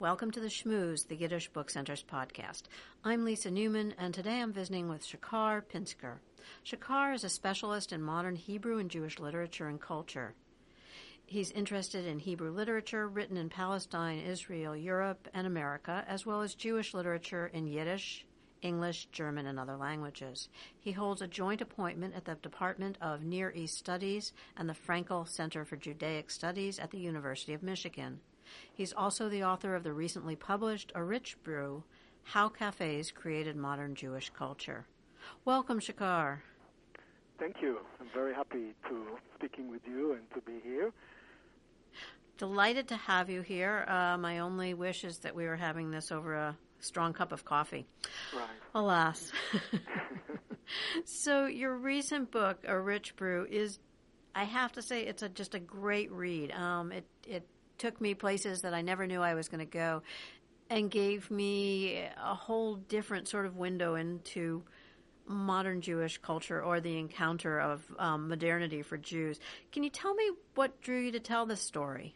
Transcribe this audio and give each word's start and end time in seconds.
Welcome 0.00 0.32
to 0.32 0.40
the 0.40 0.48
Shmooze, 0.48 1.06
the 1.06 1.14
Yiddish 1.14 1.50
Book 1.50 1.70
Center's 1.70 2.02
podcast. 2.02 2.64
I'm 3.04 3.24
Lisa 3.24 3.48
Newman, 3.48 3.94
and 3.96 4.12
today 4.12 4.40
I'm 4.40 4.52
visiting 4.52 4.88
with 4.88 5.06
Shachar 5.06 5.62
Pinsker. 5.62 6.16
Shachar 6.64 7.14
is 7.14 7.22
a 7.22 7.28
specialist 7.28 7.92
in 7.92 8.02
modern 8.02 8.34
Hebrew 8.34 8.78
and 8.78 8.90
Jewish 8.90 9.20
literature 9.20 9.68
and 9.68 9.80
culture. 9.80 10.34
He's 11.26 11.52
interested 11.52 12.06
in 12.06 12.18
Hebrew 12.18 12.50
literature 12.50 13.06
written 13.06 13.36
in 13.36 13.48
Palestine, 13.48 14.18
Israel, 14.18 14.74
Europe, 14.74 15.28
and 15.32 15.46
America, 15.46 16.04
as 16.08 16.26
well 16.26 16.42
as 16.42 16.56
Jewish 16.56 16.92
literature 16.92 17.46
in 17.46 17.68
Yiddish, 17.68 18.26
English, 18.62 19.06
German, 19.12 19.46
and 19.46 19.60
other 19.60 19.76
languages. 19.76 20.48
He 20.76 20.90
holds 20.90 21.22
a 21.22 21.28
joint 21.28 21.60
appointment 21.60 22.16
at 22.16 22.24
the 22.24 22.34
Department 22.34 22.98
of 23.00 23.22
Near 23.22 23.52
East 23.52 23.78
Studies 23.78 24.32
and 24.56 24.68
the 24.68 24.74
Frankel 24.74 25.28
Center 25.28 25.64
for 25.64 25.76
Judaic 25.76 26.32
Studies 26.32 26.80
at 26.80 26.90
the 26.90 26.98
University 26.98 27.54
of 27.54 27.62
Michigan. 27.62 28.18
He's 28.72 28.92
also 28.92 29.28
the 29.28 29.44
author 29.44 29.74
of 29.74 29.82
the 29.82 29.92
recently 29.92 30.36
published 30.36 30.92
A 30.94 31.02
Rich 31.02 31.36
Brew 31.42 31.82
How 32.22 32.48
Cafes 32.48 33.10
Created 33.10 33.56
Modern 33.56 33.94
Jewish 33.94 34.30
Culture. 34.30 34.86
Welcome, 35.44 35.80
Shachar. 35.80 36.38
Thank 37.38 37.56
you. 37.60 37.78
I'm 38.00 38.08
very 38.14 38.34
happy 38.34 38.74
to 38.88 39.06
speaking 39.34 39.70
with 39.70 39.82
you 39.86 40.12
and 40.12 40.30
to 40.34 40.40
be 40.40 40.60
here. 40.62 40.92
Delighted 42.38 42.88
to 42.88 42.96
have 42.96 43.30
you 43.30 43.42
here. 43.42 43.84
Uh, 43.88 44.16
my 44.18 44.38
only 44.40 44.74
wish 44.74 45.04
is 45.04 45.18
that 45.18 45.34
we 45.34 45.46
were 45.46 45.56
having 45.56 45.90
this 45.90 46.12
over 46.12 46.34
a 46.34 46.56
strong 46.80 47.12
cup 47.12 47.32
of 47.32 47.44
coffee. 47.44 47.86
Right. 48.34 48.48
Alas. 48.74 49.32
so 51.04 51.46
your 51.46 51.76
recent 51.76 52.30
book, 52.30 52.58
A 52.66 52.78
Rich 52.78 53.16
Brew, 53.16 53.46
is, 53.50 53.78
I 54.34 54.44
have 54.44 54.72
to 54.72 54.82
say, 54.82 55.02
it's 55.02 55.22
a, 55.22 55.28
just 55.28 55.54
a 55.54 55.60
great 55.60 56.10
read. 56.12 56.52
Um, 56.52 56.92
it 56.92 57.04
it 57.26 57.46
took 57.78 58.00
me 58.00 58.14
places 58.14 58.62
that 58.62 58.74
I 58.74 58.82
never 58.82 59.06
knew 59.06 59.22
I 59.22 59.34
was 59.34 59.48
going 59.48 59.60
to 59.60 59.64
go, 59.64 60.02
and 60.70 60.90
gave 60.90 61.30
me 61.30 62.04
a 62.22 62.34
whole 62.34 62.76
different 62.76 63.28
sort 63.28 63.46
of 63.46 63.56
window 63.56 63.94
into 63.94 64.64
modern 65.28 65.80
Jewish 65.80 66.18
culture 66.18 66.62
or 66.62 66.80
the 66.80 66.98
encounter 66.98 67.60
of 67.60 67.82
um, 67.98 68.28
modernity 68.28 68.82
for 68.82 68.96
Jews. 68.96 69.40
Can 69.72 69.82
you 69.82 69.90
tell 69.90 70.14
me 70.14 70.30
what 70.54 70.80
drew 70.80 70.98
you 70.98 71.12
to 71.12 71.20
tell 71.20 71.46
this 71.46 71.60
story? 71.60 72.14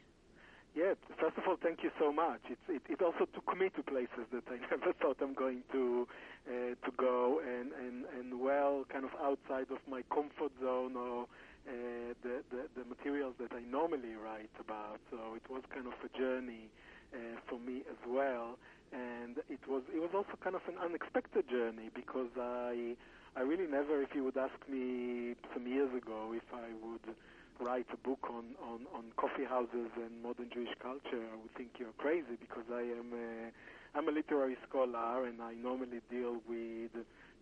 Yeah, 0.75 0.94
first 1.19 1.36
of 1.36 1.42
all, 1.48 1.56
thank 1.61 1.83
you 1.83 1.91
so 1.98 2.12
much. 2.12 2.41
It, 2.48 2.58
it, 2.69 2.83
it 2.89 3.02
also 3.02 3.27
took 3.34 3.58
me 3.58 3.70
to 3.74 3.83
places 3.83 4.27
that 4.33 4.45
I 4.48 4.58
never 4.70 4.92
thought 4.92 5.17
I'm 5.20 5.34
going 5.34 5.62
to 5.72 6.06
uh, 6.48 6.52
to 6.86 6.92
go, 6.97 7.41
and, 7.41 7.72
and, 7.72 8.05
and 8.19 8.41
well, 8.41 8.84
kind 8.89 9.05
of 9.05 9.11
outside 9.20 9.67
of 9.70 9.78
my 9.89 10.02
comfort 10.14 10.52
zone 10.61 10.97
or 10.97 11.27
uh, 11.69 12.14
the, 12.22 12.42
the, 12.50 12.62
the 12.77 12.84
materials 12.89 13.34
that 13.41 13.53
I 13.53 13.61
normally 13.61 14.14
write 14.14 14.53
about. 14.61 15.00
So 15.11 15.34
it 15.36 15.44
was 15.50 15.62
kind 15.72 15.86
of 15.86 15.94
a 16.05 16.11
journey 16.19 16.69
uh, 17.14 17.41
for 17.48 17.58
me 17.58 17.83
as 17.91 18.00
well, 18.06 18.58
and 18.92 19.39
it 19.48 19.61
was 19.69 19.83
it 19.94 19.98
was 20.00 20.11
also 20.14 20.34
kind 20.42 20.56
of 20.56 20.62
an 20.69 20.78
unexpected 20.83 21.48
journey 21.48 21.91
because 21.94 22.30
I 22.39 22.97
I 23.36 23.42
really 23.42 23.67
never, 23.70 24.02
if 24.02 24.11
you 24.14 24.25
would 24.25 24.36
ask 24.36 24.58
me 24.69 25.34
some 25.55 25.67
years 25.67 25.91
ago 25.94 26.34
if 26.34 26.42
I 26.52 26.75
would 26.83 27.14
write 27.61 27.86
a 27.92 27.97
book 28.02 28.19
on, 28.27 28.56
on, 28.58 28.86
on 28.97 29.12
coffee 29.17 29.45
houses 29.47 29.92
and 29.95 30.22
modern 30.22 30.50
Jewish 30.52 30.74
culture, 30.83 31.22
I 31.30 31.36
would 31.39 31.55
think 31.56 31.78
you're 31.78 31.95
crazy 31.98 32.34
because 32.41 32.64
I 32.72 32.83
am 32.83 33.12
a, 33.14 33.52
I'm 33.97 34.08
a 34.08 34.12
literary 34.12 34.56
scholar 34.69 35.27
and 35.27 35.41
I 35.41 35.55
normally 35.55 36.00
deal 36.11 36.42
with, 36.48 36.90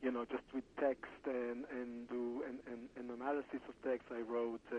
you 0.03 0.11
know, 0.13 0.25
just 0.25 0.45
with 0.55 0.65
text 0.79 1.23
and, 1.27 1.65
and 1.71 2.09
do 2.09 2.43
and, 2.47 2.59
and, 2.97 3.11
analysis 3.11 3.63
of 3.69 3.75
text. 3.83 4.07
I 4.15 4.21
wrote 4.21 4.63
uh, 4.73 4.79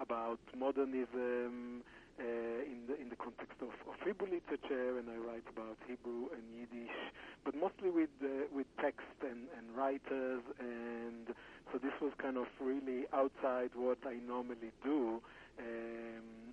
about 0.00 0.38
modernism 0.56 1.82
uh, 2.20 2.22
in 2.22 2.84
the 2.86 3.00
in 3.00 3.08
the 3.08 3.16
context 3.16 3.56
of, 3.62 3.72
of 3.88 3.96
Hebrew 4.04 4.28
literature, 4.28 4.98
and 4.98 5.08
I 5.08 5.16
write 5.16 5.48
about 5.48 5.78
Hebrew 5.88 6.28
and 6.36 6.44
Yiddish, 6.52 6.92
but 7.44 7.54
mostly 7.54 7.90
with 7.90 8.12
uh, 8.22 8.46
with 8.52 8.66
text 8.80 9.16
and, 9.22 9.48
and 9.56 9.64
writers 9.74 10.42
and 10.60 11.34
so 11.72 11.78
this 11.78 11.92
was 12.00 12.12
kind 12.18 12.36
of 12.36 12.46
really 12.60 13.04
outside 13.12 13.70
what 13.74 13.98
I 14.06 14.18
normally 14.26 14.70
do. 14.84 15.20
Um, 15.58 16.52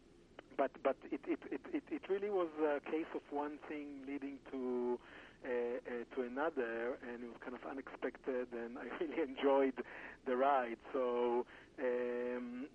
but 0.57 0.71
but 0.83 0.95
it, 1.11 1.21
it, 1.27 1.39
it, 1.51 1.61
it, 1.73 1.83
it 1.91 2.01
really 2.09 2.29
was 2.29 2.49
a 2.59 2.79
case 2.89 3.09
of 3.13 3.21
one 3.29 3.59
thing 3.67 3.87
leading 4.07 4.37
to 4.51 4.99
to 5.41 6.21
another, 6.21 6.97
and 7.07 7.23
it 7.23 7.27
was 7.27 7.37
kind 7.41 7.55
of 7.55 7.63
unexpected, 7.69 8.47
and 8.53 8.77
I 8.77 8.85
really 8.99 9.21
enjoyed 9.21 9.83
the 10.25 10.35
ride. 10.35 10.77
So. 10.93 11.45
Um, 11.79 12.67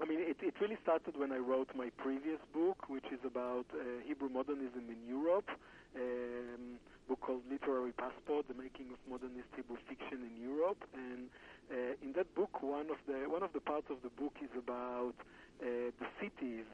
I 0.00 0.04
mean, 0.04 0.18
it, 0.18 0.38
it 0.40 0.54
really 0.60 0.78
started 0.82 1.16
when 1.16 1.30
I 1.30 1.36
wrote 1.36 1.68
my 1.76 1.90
previous 1.98 2.40
book, 2.52 2.88
which 2.88 3.04
is 3.12 3.20
about 3.24 3.66
uh, 3.70 4.02
Hebrew 4.06 4.30
modernism 4.30 4.88
in 4.88 4.98
Europe. 5.06 5.48
Um, 5.94 6.80
book 7.08 7.20
called 7.20 7.42
Literary 7.50 7.92
Passport: 7.92 8.48
The 8.48 8.54
Making 8.54 8.90
of 8.92 8.98
Modernist 9.08 9.48
Hebrew 9.54 9.76
Fiction 9.88 10.24
in 10.24 10.34
Europe, 10.40 10.82
and 10.94 11.28
uh, 11.70 11.94
in 12.02 12.12
that 12.14 12.34
book, 12.34 12.62
one 12.62 12.90
of 12.90 12.96
the 13.06 13.28
one 13.28 13.42
of 13.42 13.52
the 13.52 13.60
parts 13.60 13.86
of 13.90 13.98
the 14.02 14.10
book 14.10 14.34
is 14.42 14.50
about 14.56 15.14
uh, 15.60 15.92
the 16.00 16.08
cities 16.20 16.66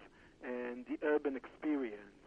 and 0.45 0.87
the 0.87 0.97
urban 1.05 1.37
experience. 1.37 2.18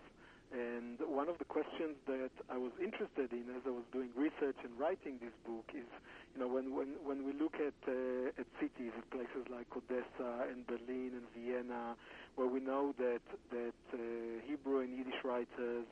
And 0.51 0.99
one 1.07 1.29
of 1.29 1.37
the 1.39 1.45
questions 1.45 1.95
that 2.07 2.31
I 2.51 2.57
was 2.57 2.71
interested 2.83 3.31
in 3.31 3.47
as 3.55 3.63
I 3.65 3.71
was 3.71 3.87
doing 3.93 4.09
research 4.15 4.59
and 4.63 4.75
writing 4.77 5.15
this 5.23 5.31
book 5.47 5.63
is, 5.73 5.87
you 6.35 6.41
know, 6.41 6.47
when 6.47 6.75
when, 6.75 6.99
when 7.03 7.23
we 7.23 7.31
look 7.31 7.55
at 7.55 7.77
uh, 7.87 8.35
at 8.35 8.47
cities, 8.59 8.91
at 8.97 9.09
places 9.11 9.47
like 9.47 9.67
Odessa 9.71 10.51
and 10.51 10.67
Berlin 10.67 11.15
and 11.15 11.27
Vienna, 11.31 11.95
where 12.35 12.47
we 12.47 12.59
know 12.59 12.93
that 12.99 13.23
that 13.51 13.79
uh, 13.93 13.97
Hebrew 14.45 14.79
and 14.81 14.97
Yiddish 14.97 15.23
writers 15.23 15.87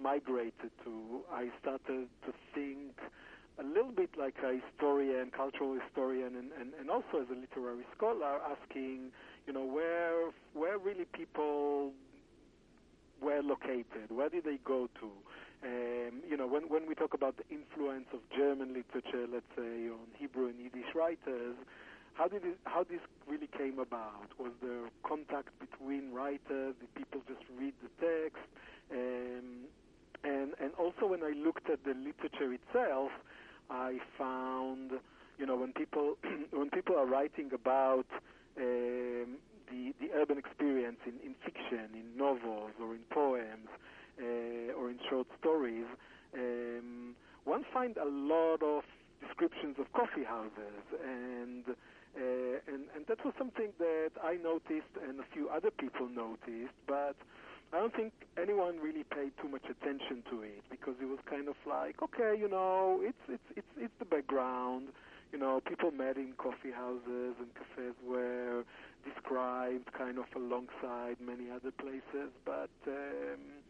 migrated 0.00 0.70
to, 0.84 1.22
I 1.32 1.50
started 1.60 2.06
to 2.26 2.32
think 2.54 2.94
a 3.58 3.62
little 3.62 3.92
bit 3.92 4.10
like 4.18 4.34
a 4.42 4.58
historian, 4.58 5.30
cultural 5.30 5.78
historian, 5.78 6.34
and, 6.36 6.50
and, 6.58 6.72
and 6.78 6.90
also 6.90 7.22
as 7.22 7.28
a 7.30 7.38
literary 7.38 7.86
scholar, 7.96 8.40
asking, 8.50 9.10
you 9.46 9.52
know, 9.52 9.64
where 9.64 10.30
where 10.54 10.78
really 10.78 11.06
people 11.12 11.92
were 13.24 13.42
located, 13.42 14.10
where 14.10 14.28
did 14.28 14.44
they 14.44 14.58
go 14.64 14.88
to? 15.00 15.08
Um, 15.64 16.20
you 16.28 16.36
know, 16.36 16.46
when 16.46 16.68
when 16.68 16.86
we 16.86 16.94
talk 16.94 17.14
about 17.14 17.36
the 17.36 17.44
influence 17.48 18.06
of 18.12 18.20
German 18.36 18.74
literature, 18.74 19.26
let's 19.32 19.48
say, 19.56 19.88
on 19.88 20.12
Hebrew 20.18 20.48
and 20.48 20.60
Yiddish 20.60 20.94
writers, 20.94 21.56
how 22.14 22.28
did 22.28 22.44
it, 22.44 22.58
how 22.64 22.84
this 22.84 23.00
really 23.26 23.48
came 23.48 23.78
about? 23.78 24.28
Was 24.38 24.52
there 24.62 24.90
contact 25.02 25.48
between 25.58 26.12
writers? 26.12 26.74
Did 26.78 26.94
people 26.94 27.22
just 27.26 27.42
read 27.58 27.72
the 27.82 27.90
text? 27.96 28.44
Um, 28.92 29.64
and 30.22 30.52
and 30.60 30.72
also 30.78 31.06
when 31.06 31.22
I 31.22 31.32
looked 31.32 31.70
at 31.70 31.82
the 31.84 31.94
literature 31.94 32.52
itself, 32.52 33.10
I 33.70 33.98
found, 34.18 34.92
you 35.38 35.46
know, 35.46 35.56
when 35.56 35.72
people 35.72 36.16
when 36.50 36.70
people 36.70 36.96
are 36.96 37.06
writing 37.06 37.50
about 37.54 38.06
um, 38.58 39.38
the 39.70 39.94
the 40.00 40.12
urban 40.14 40.38
experience 40.38 40.98
in, 41.06 41.14
in 41.24 41.34
fiction, 41.44 41.88
in 41.94 42.16
novels 42.16 42.72
or 42.80 42.94
in 42.94 43.04
poems 43.10 43.68
uh, 44.20 44.78
or 44.78 44.90
in 44.90 44.98
short 45.08 45.26
stories, 45.40 45.86
um, 46.34 47.14
one 47.44 47.64
finds 47.72 47.98
a 47.98 48.08
lot 48.08 48.62
of 48.62 48.84
descriptions 49.20 49.76
of 49.78 49.92
coffee 49.92 50.24
houses 50.24 50.82
and. 51.02 51.64
Uh, 52.14 52.62
and, 52.70 52.86
and 52.94 53.04
that 53.08 53.18
was 53.24 53.34
something 53.36 53.70
that 53.80 54.12
I 54.22 54.36
noticed 54.36 54.94
and 55.02 55.18
a 55.18 55.24
few 55.34 55.48
other 55.48 55.72
people 55.72 56.06
noticed, 56.08 56.70
but 56.86 57.16
I 57.74 57.78
don't 57.80 57.94
think 57.94 58.12
anyone 58.40 58.78
really 58.78 59.02
paid 59.02 59.32
too 59.42 59.48
much 59.48 59.64
attention 59.68 60.22
to 60.30 60.42
it 60.42 60.62
because 60.70 60.94
it 61.02 61.06
was 61.06 61.18
kind 61.28 61.48
of 61.48 61.56
like, 61.66 62.00
okay, 62.02 62.38
you 62.38 62.48
know, 62.48 63.00
it's 63.02 63.18
it's 63.28 63.48
it's 63.56 63.72
it's 63.76 63.92
the 63.98 64.04
background. 64.04 64.88
You 65.32 65.40
know, 65.40 65.60
people 65.66 65.90
met 65.90 66.16
in 66.16 66.34
coffee 66.38 66.70
houses 66.70 67.34
and 67.42 67.50
cafes 67.58 67.96
were 68.06 68.62
described 69.04 69.92
kind 69.92 70.18
of 70.18 70.24
alongside 70.36 71.16
many 71.20 71.50
other 71.50 71.70
places, 71.70 72.30
but 72.44 72.70
um, 72.86 73.62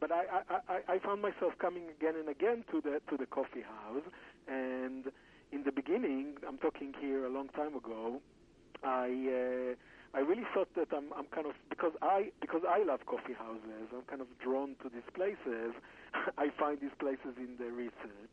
but 0.00 0.12
I, 0.12 0.24
I, 0.68 0.80
I, 0.94 0.98
found 0.98 1.22
myself 1.22 1.54
coming 1.58 1.84
again 1.88 2.14
and 2.18 2.28
again 2.28 2.64
to 2.70 2.80
the 2.80 3.00
to 3.10 3.16
the 3.16 3.26
coffee 3.26 3.62
house, 3.62 4.04
and 4.46 5.04
in 5.52 5.64
the 5.64 5.72
beginning, 5.72 6.36
I'm 6.46 6.58
talking 6.58 6.92
here 7.00 7.24
a 7.26 7.30
long 7.30 7.48
time 7.48 7.74
ago, 7.76 8.20
I. 8.82 9.72
Uh, 9.72 9.74
I 10.14 10.20
really 10.20 10.44
thought 10.54 10.72
that 10.76 10.88
I'm, 10.96 11.12
I'm 11.12 11.26
kind 11.26 11.46
of 11.46 11.52
because 11.68 11.92
I 12.00 12.30
because 12.40 12.62
I 12.66 12.82
love 12.84 13.04
coffee 13.04 13.34
houses. 13.36 13.92
I'm 13.92 14.08
kind 14.08 14.22
of 14.22 14.28
drawn 14.42 14.74
to 14.82 14.88
these 14.88 15.04
places. 15.12 15.76
I 16.38 16.48
find 16.58 16.80
these 16.80 16.94
places 16.98 17.36
in 17.36 17.58
the 17.58 17.68
research, 17.68 18.32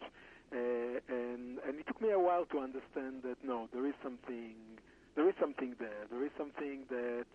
uh, 0.56 1.04
and 1.12 1.60
and 1.68 1.80
it 1.80 1.86
took 1.86 2.02
me 2.02 2.12
a 2.12 2.20
while 2.20 2.46
to 2.56 2.60
understand 2.60 3.24
that 3.28 3.36
no, 3.44 3.68
there 3.74 3.86
is 3.86 3.96
something 4.02 4.56
there 5.16 5.28
is 5.30 5.36
something 5.40 5.76
there. 5.80 6.06
There 6.10 6.24
is 6.26 6.32
something 6.38 6.86
that 6.90 7.26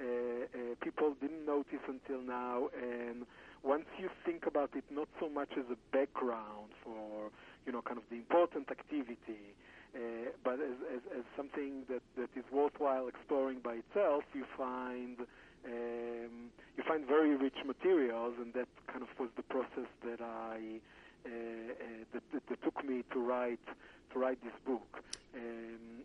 uh, 0.00 0.04
uh, 0.04 0.74
people 0.82 1.14
didn't 1.20 1.46
notice 1.46 1.84
until 1.88 2.20
now, 2.20 2.68
and 2.76 3.26
once 3.62 3.86
you 3.98 4.08
think 4.24 4.46
about 4.46 4.70
it, 4.74 4.84
not 4.90 5.08
so 5.20 5.28
much 5.28 5.50
as 5.56 5.64
a 5.70 5.78
background 5.96 6.70
for 6.84 7.30
you 7.66 7.72
know 7.72 7.82
kind 7.82 7.98
of 7.98 8.04
the 8.10 8.16
important 8.16 8.70
activity 8.70 9.54
Uh, 9.96 10.28
but 10.44 10.54
as, 10.60 10.76
as, 10.92 11.02
as 11.18 11.24
something 11.36 11.84
that, 11.88 12.02
that 12.18 12.28
is 12.36 12.44
worthwhile 12.52 13.08
exploring 13.08 13.60
by 13.64 13.80
itself, 13.80 14.24
you 14.34 14.44
find 14.56 15.16
um, 15.64 16.52
you 16.76 16.84
find 16.86 17.06
very 17.06 17.34
rich 17.34 17.56
materials, 17.64 18.34
and 18.38 18.52
that 18.52 18.68
kind 18.86 19.02
of 19.02 19.08
was 19.18 19.30
the 19.36 19.42
process 19.42 19.88
that 20.04 20.20
I 20.20 20.78
uh, 21.24 21.30
uh, 21.30 22.04
that, 22.12 22.22
that, 22.32 22.42
that, 22.48 22.62
took 22.62 22.84
me 22.84 23.04
to 23.12 23.18
write 23.18 23.66
to 24.12 24.18
write 24.18 24.38
this 24.44 24.54
book. 24.66 25.02
Um, 25.34 26.04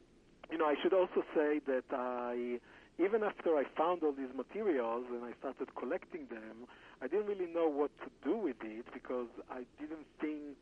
you 0.52 0.58
know, 0.58 0.66
I 0.66 0.76
should 0.82 0.94
also 0.94 1.24
say 1.34 1.60
that 1.66 1.86
I 1.92 2.60
even 3.00 3.24
after 3.24 3.56
I 3.56 3.64
found 3.78 4.04
all 4.04 4.12
these 4.12 4.34
materials 4.36 5.06
and 5.10 5.24
I 5.24 5.32
started 5.40 5.74
collecting 5.76 6.28
them, 6.30 6.68
I 7.02 7.08
didn't 7.08 7.26
really 7.26 7.52
know 7.52 7.68
what 7.68 7.90
to 8.04 8.10
do 8.24 8.38
with 8.38 8.58
it 8.62 8.86
because 8.94 9.32
I 9.50 9.64
didn't 9.80 10.06
think 10.20 10.60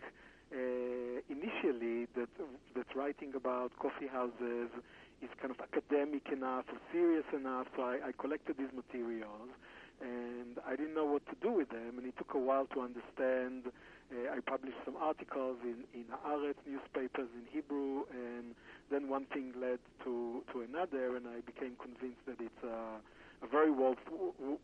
uh, 0.53 1.19
initially 1.27 2.07
that 2.15 2.29
that 2.75 2.95
writing 2.95 3.33
about 3.35 3.71
coffee 3.79 4.07
houses 4.07 4.69
is 5.21 5.29
kind 5.41 5.51
of 5.51 5.59
academic 5.59 6.29
enough 6.31 6.65
or 6.71 6.79
serious 6.93 7.25
enough. 7.35 7.67
So 7.75 7.83
I, 7.83 8.09
I 8.09 8.11
collected 8.17 8.57
these 8.57 8.71
materials, 8.73 9.49
and 10.49 10.59
I 10.65 10.75
didn't 10.75 10.95
know 10.95 11.05
what 11.05 11.25
to 11.27 11.35
do 11.41 11.51
with 11.51 11.69
them. 11.69 11.97
And 11.97 12.07
it 12.07 12.17
took 12.17 12.33
a 12.33 12.39
while 12.39 12.65
to 12.73 12.81
understand. 12.81 13.71
Uh, 14.11 14.33
I 14.35 14.39
published 14.39 14.77
some 14.85 14.95
articles 14.97 15.57
in 15.63 15.83
in 15.93 16.05
Haaretz 16.25 16.57
newspapers 16.65 17.29
in 17.35 17.45
Hebrew, 17.51 18.03
and 18.11 18.55
then 18.89 19.07
one 19.09 19.25
thing 19.25 19.53
led 19.59 19.79
to 20.03 20.43
to 20.51 20.61
another, 20.61 21.15
and 21.15 21.27
I 21.27 21.41
became 21.41 21.75
convinced 21.77 22.25
that 22.25 22.39
it's 22.41 22.63
a, 22.63 23.45
a 23.45 23.47
very 23.47 23.69
worth, 23.71 23.99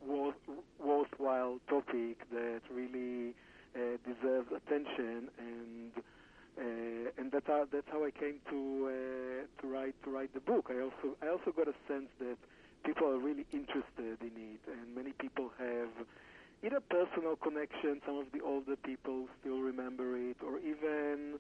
worth, 0.05 0.35
worthwhile 0.83 1.59
topic 1.69 2.17
that 2.31 2.61
really 2.73 3.35
uh, 3.75 3.97
deserves 4.05 4.49
attention 4.51 5.29
and. 5.37 5.91
Uh, 6.57 7.11
and 7.17 7.33
that's 7.33 7.47
how, 7.47 7.67
that's 7.69 7.91
how 7.91 8.05
I 8.05 8.11
came 8.11 8.39
to 8.49 8.87
uh, 8.87 9.61
to 9.61 9.67
write 9.67 9.93
to 10.05 10.09
write 10.09 10.33
the 10.33 10.39
book. 10.39 10.71
I 10.71 10.79
also 10.79 11.17
I 11.21 11.27
also 11.27 11.51
got 11.51 11.67
a 11.67 11.75
sense 11.85 12.07
that 12.19 12.37
people 12.85 13.07
are 13.07 13.17
really 13.17 13.45
interested 13.51 14.21
in 14.21 14.33
it, 14.37 14.61
and 14.69 14.95
many 14.95 15.11
people 15.17 15.49
have 15.57 15.89
either 16.63 16.79
personal 16.79 17.35
connection. 17.35 18.01
Some 18.05 18.17
of 18.17 18.27
the 18.31 18.41
older 18.45 18.75
people 18.75 19.27
still 19.41 19.59
remember 19.59 20.17
it, 20.17 20.37
or 20.45 20.59
even 20.59 21.39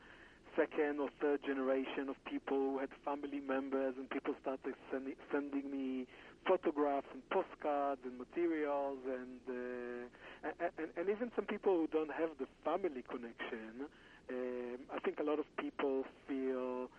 second 0.55 0.99
or 0.99 1.09
third 1.21 1.43
generation 1.45 2.09
of 2.09 2.15
people 2.25 2.57
who 2.57 2.79
had 2.79 2.89
family 3.03 3.41
members, 3.45 3.93
and 3.97 4.09
people 4.09 4.33
started 4.41 4.73
sending, 4.91 5.15
sending 5.31 5.69
me 5.69 6.07
photographs 6.47 7.07
and 7.13 7.21
postcards 7.29 8.01
and 8.05 8.17
materials, 8.17 8.99
and, 9.05 9.41
uh, 9.49 10.61
and 10.79 10.89
and 10.97 11.09
even 11.09 11.31
some 11.35 11.45
people 11.45 11.73
who 11.75 11.87
don't 11.87 12.11
have 12.11 12.29
the 12.39 12.47
family 12.63 13.03
connection. 13.09 13.85
Um, 14.29 14.79
I 14.93 14.99
think 14.99 15.19
a 15.19 15.23
lot 15.23 15.39
of 15.39 15.45
people 15.57 16.05
feel 16.27 16.89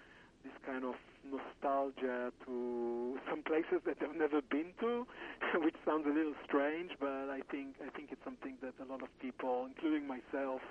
this 0.46 0.54
kind 0.64 0.84
of 0.84 0.94
nostalgia 1.26 2.30
to 2.46 3.18
some 3.28 3.42
places 3.42 3.82
that 3.84 3.98
I've 4.00 4.14
never 4.14 4.40
been 4.40 4.70
to, 4.80 5.06
which 5.58 5.74
sounds 5.84 6.06
a 6.06 6.14
little 6.14 6.38
strange, 6.46 6.92
but 7.00 7.26
I 7.30 7.40
think 7.50 7.74
I 7.82 7.90
think 7.90 8.12
it's 8.12 8.22
something 8.24 8.54
that 8.62 8.74
a 8.78 8.86
lot 8.86 9.02
of 9.02 9.10
people, 9.18 9.66
including 9.66 10.06
myself, 10.06 10.62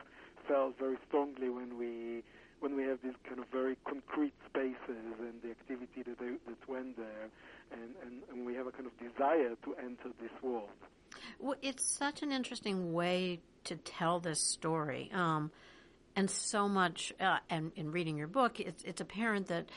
felt 0.48 0.80
very 0.80 0.98
strongly 1.08 1.50
when 1.50 1.78
we 1.78 2.24
when 2.60 2.76
we 2.76 2.84
have 2.84 3.00
these 3.04 3.20
kind 3.28 3.40
of 3.40 3.46
very 3.52 3.76
concrete 3.84 4.34
spaces 4.48 5.14
and 5.20 5.36
the 5.44 5.52
activity 5.52 6.04
that 6.08 6.18
they, 6.18 6.40
that 6.48 6.70
went 6.70 6.96
there, 6.96 7.28
and, 7.72 7.92
and, 8.02 8.22
and 8.32 8.46
we 8.46 8.56
have 8.56 8.66
a 8.66 8.72
kind 8.72 8.88
of 8.88 8.96
desire 8.98 9.56
to 9.64 9.76
enter 9.78 10.10
this 10.22 10.32
world. 10.42 10.70
Well, 11.40 11.56
it's 11.62 11.84
such 11.84 12.24
an 12.24 12.32
interesting 12.32 12.94
way 12.94 13.42
to 13.66 13.76
tell 13.76 14.20
this 14.20 14.40
story. 14.40 15.12
Um, 15.14 15.52
and 16.16 16.30
so 16.30 16.68
much, 16.70 17.14
uh, 17.20 17.38
and 17.50 17.72
in 17.76 17.92
reading 17.92 18.18
your 18.18 18.28
book, 18.28 18.60
it's, 18.60 18.84
it's 18.84 19.02
apparent 19.02 19.48
that 19.48 19.70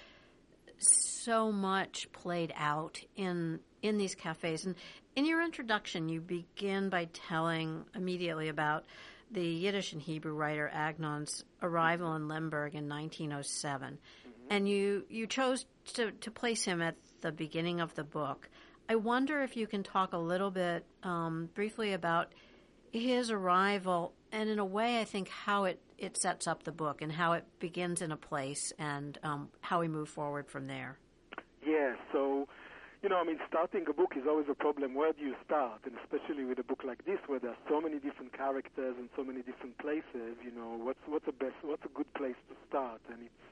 so 0.79 1.51
much 1.51 2.11
played 2.13 2.53
out 2.57 3.01
in 3.17 3.61
in 3.83 3.97
these 3.97 4.15
cafes. 4.15 4.65
And 4.65 4.75
in 5.15 5.25
your 5.25 5.43
introduction, 5.43 6.09
you 6.09 6.21
begin 6.21 6.89
by 6.89 7.09
telling 7.13 7.85
immediately 7.95 8.49
about 8.49 8.85
the 9.31 9.45
Yiddish 9.45 9.93
and 9.93 10.03
Hebrew 10.03 10.33
writer 10.33 10.69
Agnon's 10.73 11.45
arrival 11.63 12.15
in 12.15 12.29
Lemberg 12.29 12.75
in 12.75 12.89
1907, 12.89 13.99
mm-hmm. 13.99 14.31
and 14.51 14.69
you 14.69 15.05
you 15.09 15.27
chose 15.27 15.67
to 15.95 16.13
to 16.13 16.31
place 16.31 16.65
him 16.65 16.81
at 16.81 16.97
the 17.21 17.33
beginning 17.33 17.81
of 17.81 17.95
the 17.95 18.05
book. 18.05 18.49
I 18.89 18.97
wonder 18.97 19.43
if 19.43 19.57
you 19.57 19.67
can 19.67 19.83
talk 19.83 20.13
a 20.15 20.19
little 20.19 20.51
bit 20.51 20.87
um, 21.03 21.51
briefly 21.55 21.93
about 21.93 22.33
his 22.91 23.31
arrival 23.31 24.15
and 24.33 24.51
in 24.51 24.59
a 24.59 24.65
way, 24.65 25.01
I 25.01 25.05
think 25.05 25.29
how 25.29 25.65
it, 25.65 25.81
it 25.97 26.17
sets 26.17 26.47
up 26.47 26.65
the 26.65 26.73
book 26.73 27.03
and 27.03 27.13
how 27.13 27.33
it 27.33 27.45
begins 27.59 28.03
in 28.03 28.13
a 28.13 28.17
place 28.17 28.73
and 28.79 29.19
um, 29.23 29.49
how 29.61 29.81
we 29.81 29.89
move 29.89 30.09
forward 30.09 30.49
from 30.49 30.67
there. 30.67 30.99
Yeah, 31.67 31.95
so, 32.13 32.47
you 33.03 33.09
know, 33.09 33.19
I 33.19 33.25
mean, 33.25 33.39
starting 33.49 33.85
a 33.89 33.93
book 33.93 34.15
is 34.17 34.25
always 34.29 34.47
a 34.51 34.55
problem. 34.55 34.95
Where 34.95 35.13
do 35.13 35.25
you 35.25 35.35
start? 35.45 35.81
And 35.85 35.95
especially 36.05 36.45
with 36.45 36.59
a 36.59 36.63
book 36.63 36.83
like 36.85 37.05
this, 37.05 37.19
where 37.27 37.39
there 37.39 37.51
are 37.51 37.63
so 37.69 37.81
many 37.81 37.99
different 37.99 38.33
characters 38.33 38.95
and 38.99 39.09
so 39.17 39.25
many 39.25 39.43
different 39.43 39.79
places, 39.79 40.37
you 40.45 40.53
know, 40.55 40.79
what's, 40.83 41.01
what's, 41.07 41.27
a 41.29 41.33
best, 41.33 41.57
what's 41.63 41.85
a 41.85 41.95
good 41.95 42.13
place 42.15 42.37
to 42.49 42.55
start? 42.69 43.01
And 43.11 43.23
it's, 43.23 43.43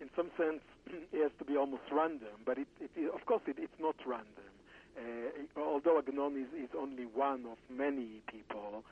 in 0.00 0.08
some 0.16 0.30
sense, 0.36 0.62
it 1.12 1.22
has 1.22 1.32
to 1.38 1.44
be 1.44 1.56
almost 1.56 1.82
random, 1.92 2.42
but 2.46 2.58
it, 2.58 2.68
it, 2.80 3.12
of 3.12 3.24
course, 3.26 3.42
it, 3.46 3.56
it's 3.58 3.78
not 3.80 3.96
random. 4.06 4.50
Uh, 4.96 5.60
although 5.60 5.98
Agnon 5.98 6.36
is, 6.36 6.64
is 6.64 6.70
only 6.76 7.04
one 7.04 7.46
of 7.46 7.58
many 7.70 8.22
people, 8.26 8.84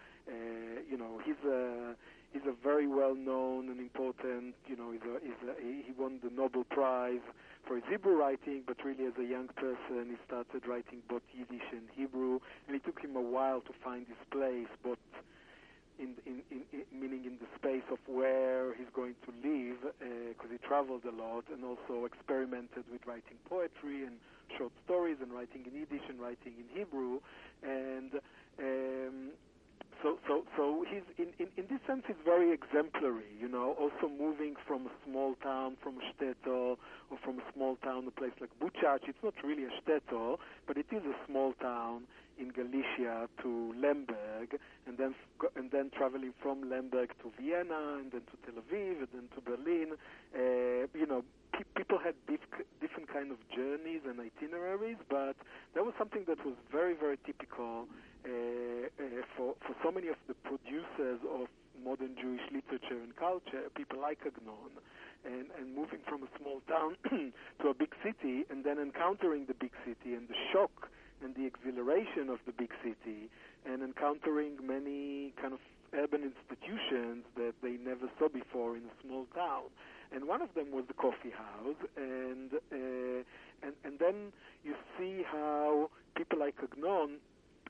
you 0.90 0.96
know, 0.96 1.20
he's 1.24 1.40
a 1.46 1.94
he's 2.32 2.42
a 2.46 2.54
very 2.62 2.86
well 2.86 3.14
known 3.14 3.68
and 3.68 3.80
important. 3.80 4.54
You 4.66 4.76
know, 4.76 4.92
he's 4.92 5.02
a, 5.02 5.18
he's 5.22 5.48
a, 5.48 5.54
he 5.60 5.92
won 5.96 6.20
the 6.22 6.30
Nobel 6.30 6.64
Prize 6.64 7.24
for 7.66 7.76
his 7.76 7.84
Hebrew 7.90 8.16
writing, 8.16 8.62
but 8.66 8.76
really 8.84 9.06
as 9.06 9.12
a 9.18 9.24
young 9.24 9.48
person, 9.48 10.08
he 10.08 10.16
started 10.26 10.66
writing 10.66 11.00
both 11.08 11.22
Yiddish 11.36 11.68
and 11.72 11.88
Hebrew, 11.94 12.40
and 12.66 12.76
it 12.76 12.84
took 12.84 13.00
him 13.00 13.16
a 13.16 13.20
while 13.20 13.60
to 13.60 13.72
find 13.84 14.06
his 14.06 14.16
place, 14.30 14.68
both 14.82 14.98
in, 15.98 16.14
in, 16.24 16.40
in, 16.50 16.62
in 16.72 17.00
meaning 17.00 17.24
in 17.26 17.36
the 17.42 17.50
space 17.56 17.84
of 17.90 17.98
where 18.06 18.74
he's 18.74 18.88
going 18.94 19.14
to 19.26 19.32
live, 19.44 19.76
because 20.00 20.48
uh, 20.48 20.52
he 20.52 20.58
traveled 20.66 21.02
a 21.04 21.14
lot, 21.14 21.44
and 21.52 21.64
also 21.64 22.06
experimented 22.06 22.84
with 22.90 23.04
writing 23.06 23.36
poetry 23.48 24.04
and 24.04 24.16
short 24.56 24.72
stories, 24.84 25.18
and 25.20 25.32
writing 25.32 25.66
in 25.66 25.74
Yiddish 25.78 26.08
and 26.08 26.20
writing 26.20 26.54
in 26.56 26.66
Hebrew, 26.72 27.20
and 27.62 28.14
um, 28.60 29.30
so 30.02 30.18
so 30.26 30.44
so 30.56 30.84
he's 30.88 31.02
in, 31.18 31.32
in 31.38 31.48
in 31.56 31.64
this 31.68 31.80
sense 31.86 32.02
he's 32.06 32.16
very 32.24 32.52
exemplary 32.52 33.30
you 33.40 33.48
know 33.48 33.74
also 33.78 34.08
moving 34.08 34.54
from 34.66 34.86
a 34.86 34.90
small 35.04 35.34
town 35.42 35.76
from 35.82 35.96
a 35.98 36.04
shtetl 36.12 36.76
or 37.10 37.18
from 37.24 37.38
a 37.38 37.42
small 37.54 37.76
town 37.82 38.06
a 38.06 38.10
place 38.10 38.32
like 38.40 38.50
Buchach 38.60 39.08
it's 39.08 39.18
not 39.22 39.34
really 39.42 39.64
a 39.64 39.72
shtetl 39.80 40.38
but 40.66 40.76
it 40.76 40.86
is 40.92 41.02
a 41.04 41.16
small 41.26 41.52
town 41.60 42.02
in 42.38 42.50
Galicia 42.50 43.28
to 43.42 43.74
Lemberg 43.80 44.58
and 44.86 44.96
then 44.96 45.14
and 45.56 45.70
then 45.70 45.90
traveling 45.96 46.32
from 46.40 46.70
Lemberg 46.70 47.10
to 47.22 47.32
Vienna 47.40 47.98
and 47.98 48.12
then 48.12 48.22
to 48.30 48.36
Tel 48.46 48.62
Aviv 48.62 48.98
and 49.00 49.08
then 49.12 49.28
to 49.34 49.40
Berlin. 49.40 49.96
Uh, 50.34 50.86
you 50.94 51.06
know 51.06 51.24
people 51.74 51.98
had 51.98 52.14
diff- 52.28 52.66
different 52.80 53.12
kind 53.12 53.32
of 53.32 53.38
journeys 53.54 54.02
and 54.06 54.20
itineraries 54.20 54.98
but 55.10 55.34
that 55.74 55.84
was 55.84 55.92
something 55.98 56.22
that 56.28 56.38
was 56.46 56.54
very 56.70 56.94
very 56.94 57.18
typical 57.26 57.86
for, 59.38 59.54
for 59.64 59.74
so 59.82 59.90
many 59.90 60.08
of 60.08 60.16
the 60.26 60.34
producers 60.34 61.22
of 61.30 61.46
modern 61.84 62.16
Jewish 62.20 62.42
literature 62.50 62.98
and 63.00 63.14
culture, 63.16 63.70
people 63.76 64.00
like 64.00 64.18
Agnon, 64.26 64.74
and, 65.24 65.46
and 65.58 65.74
moving 65.74 66.00
from 66.08 66.22
a 66.22 66.30
small 66.38 66.60
town 66.66 66.98
to 67.62 67.68
a 67.68 67.74
big 67.74 67.94
city, 68.02 68.44
and 68.50 68.64
then 68.64 68.78
encountering 68.78 69.46
the 69.46 69.54
big 69.54 69.70
city 69.86 70.14
and 70.14 70.28
the 70.28 70.34
shock 70.52 70.90
and 71.22 71.34
the 71.34 71.46
exhilaration 71.46 72.28
of 72.28 72.38
the 72.46 72.52
big 72.52 72.70
city, 72.82 73.30
and 73.64 73.82
encountering 73.82 74.58
many 74.62 75.32
kind 75.40 75.52
of 75.52 75.60
urban 75.94 76.22
institutions 76.22 77.24
that 77.36 77.54
they 77.62 77.78
never 77.78 78.10
saw 78.18 78.28
before 78.28 78.76
in 78.76 78.82
a 78.82 78.94
small 79.06 79.26
town. 79.34 79.70
And 80.12 80.26
one 80.26 80.42
of 80.42 80.52
them 80.54 80.70
was 80.72 80.84
the 80.88 80.94
coffee 80.94 81.34
house, 81.36 81.76
and 81.96 82.50
uh, 82.54 83.22
and 83.62 83.74
and 83.84 83.98
then 83.98 84.32
you 84.64 84.74
see 84.98 85.22
how 85.30 85.90
people 86.16 86.38
like 86.38 86.54
Agnon 86.62 87.18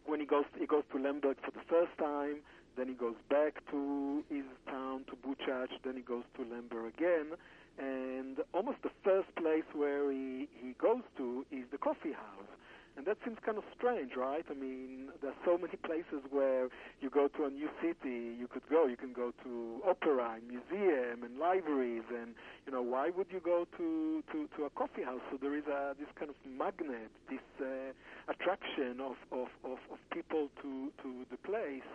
when 0.09 0.21
he 0.21 0.27
goes 0.27 0.45
he 0.59 0.67
goes 0.67 0.85
to 0.93 0.99
Lemberg 0.99 1.37
for 1.45 1.51
the 1.51 1.65
first 1.69 1.97
time, 1.99 2.37
then 2.77 2.89
he 2.89 2.95
goes 2.95 3.17
back 3.29 3.61
to 3.71 4.25
his 4.31 4.45
town 4.67 5.05
to 5.09 5.17
Buchach, 5.17 5.69
then 5.85 5.97
he 5.97 6.03
goes 6.03 6.25
to 6.37 6.43
Lemberg 6.43 6.95
again, 6.97 7.37
and 7.79 8.39
almost 8.55 8.79
the 8.83 8.91
first 9.05 9.29
place 9.37 9.69
where 9.75 10.11
he 10.11 10.49
he 10.61 10.73
goes 10.81 11.03
to 11.19 11.45
is 11.53 11.65
the 11.71 11.79
coffee 11.79 12.13
house. 12.13 12.51
And 12.99 13.07
that 13.07 13.17
seems 13.25 13.39
kind 13.47 13.57
of 13.57 13.63
strange, 13.79 14.17
right? 14.17 14.45
I 14.51 14.55
mean, 14.55 15.15
there 15.23 15.31
are 15.31 15.43
so 15.47 15.57
many 15.57 15.77
places 15.87 16.27
where 16.31 16.67
you 17.01 17.09
go 17.09 17.29
to 17.29 17.45
a 17.45 17.51
new 17.51 17.71
city, 17.81 18.35
you 18.35 18.49
could 18.51 18.67
go. 18.69 18.87
You 18.87 18.97
can 18.97 19.13
go 19.13 19.31
to 19.45 19.81
opera 19.87 20.35
and 20.35 20.43
museum 20.51 21.23
and 21.23 21.39
libraries, 21.39 22.03
and 22.11 22.35
you 22.67 22.73
know, 22.73 22.83
why 22.83 23.11
would 23.17 23.29
you 23.31 23.39
go 23.39 23.69
to 23.79 24.25
to, 24.33 24.49
to 24.57 24.65
a 24.65 24.71
coffee 24.71 25.05
house? 25.05 25.23
So 25.31 25.39
there 25.41 25.57
is 25.57 25.63
a 25.71 25.95
this 25.97 26.09
kind 26.19 26.29
of 26.29 26.35
magnet, 26.43 27.15
this 27.31 27.47
uh, 27.63 27.95
attraction 28.27 28.99
of, 28.99 29.15
of, 29.31 29.47
of, 29.63 29.79
of 29.95 29.99
people 30.11 30.51
to 30.63 30.91
to 31.03 31.25
the 31.31 31.39
place. 31.47 31.87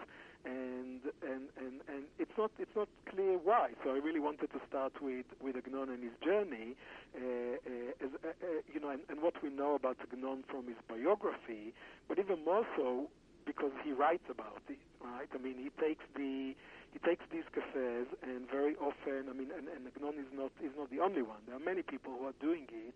And 0.46 1.00
and 1.24 1.48
and 1.58 1.76
and 1.88 2.04
it's 2.20 2.32
not 2.38 2.52
it's 2.60 2.76
not 2.76 2.88
clear 3.10 3.38
why. 3.38 3.72
So 3.84 3.92
I 3.92 4.00
really 4.00 4.20
wanted 4.20 4.52
to 4.52 4.60
start 4.68 4.94
with 5.02 5.26
with 5.42 5.56
Agnon 5.56 5.90
and 5.90 6.04
his 6.04 6.16
journey, 6.24 6.76
uh, 7.16 7.20
uh, 7.20 8.06
as, 8.06 8.12
uh, 8.24 8.28
uh, 8.28 8.60
you 8.74 8.80
know, 8.80 8.90
and, 8.90 9.02
and 9.10 9.22
what 9.22 9.42
we 9.42 9.50
know 9.50 9.76
about 9.76 9.98
Agnon 10.04 10.44
from 10.50 10.68
his 10.68 10.78
biography, 10.88 11.74
but 12.08 12.20
even 12.20 12.44
more 12.44 12.66
so 12.76 13.08
because 13.46 13.72
he 13.84 13.92
writes 13.92 14.24
about 14.30 14.62
it, 14.70 14.80
right? 15.04 15.28
I 15.34 15.38
mean, 15.38 15.56
he 15.58 15.70
takes 15.82 16.04
the 16.16 16.56
he 16.92 17.00
takes 17.00 17.24
these 17.32 17.48
cafes, 17.56 18.08
and 18.22 18.46
very 18.52 18.76
often, 18.78 19.26
I 19.30 19.34
mean, 19.34 19.50
and, 19.56 19.68
and 19.68 19.88
Agnon 19.88 20.20
is 20.20 20.32
not 20.36 20.52
is 20.64 20.76
not 20.78 20.92
the 20.92 21.00
only 21.00 21.22
one. 21.22 21.40
There 21.48 21.56
are 21.56 21.64
many 21.64 21.84
people 21.84 22.14
who 22.20 22.28
are 22.28 22.38
doing 22.42 22.68
it, 22.68 22.96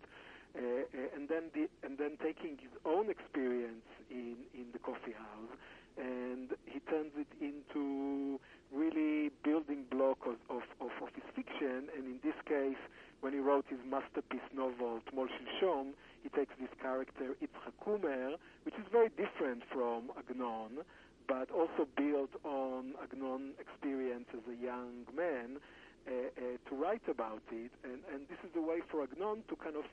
uh, 0.52 0.60
uh, 0.60 1.16
and 1.16 1.28
then 1.28 1.48
the, 1.54 1.68
and 1.82 1.96
then 1.96 2.16
taking 2.22 2.60
his 2.60 2.72
own 2.84 3.08
experience 3.08 3.88
in 4.10 4.36
in 4.52 4.66
the 4.72 4.78
coffee 4.78 5.16
house 5.16 5.56
and 5.98 6.50
he 6.66 6.80
turns 6.80 7.12
it 7.16 7.28
into 7.40 8.40
really 8.72 9.30
building 9.42 9.84
block 9.90 10.18
of, 10.26 10.36
of, 10.48 10.62
of, 10.80 10.90
of, 11.02 11.08
his 11.14 11.24
fiction. 11.34 11.88
And 11.96 12.04
in 12.06 12.18
this 12.22 12.36
case, 12.46 12.80
when 13.20 13.32
he 13.32 13.38
wrote 13.38 13.64
his 13.68 13.78
masterpiece 13.88 14.46
novel, 14.54 15.00
Tmol 15.10 15.26
Shilshom, 15.26 15.92
he 16.22 16.28
takes 16.28 16.54
this 16.60 16.70
character, 16.80 17.34
Itzhak 17.42 17.74
Kumer, 17.84 18.36
which 18.64 18.74
is 18.74 18.84
very 18.92 19.08
different 19.10 19.62
from 19.72 20.10
Agnon, 20.18 20.84
but 21.26 21.50
also 21.50 21.88
built 21.96 22.30
on 22.44 22.94
Agnon's 23.02 23.54
experience 23.58 24.26
as 24.32 24.44
a 24.48 24.62
young 24.62 25.04
man 25.16 25.58
uh, 26.06 26.12
uh, 26.12 26.68
to 26.68 26.74
write 26.76 27.02
about 27.08 27.42
it. 27.50 27.72
And, 27.84 28.00
and 28.12 28.28
this 28.28 28.38
is 28.44 28.54
a 28.56 28.62
way 28.62 28.80
for 28.90 29.02
Agnon 29.02 29.42
to 29.48 29.56
kind 29.56 29.76
of 29.76 29.84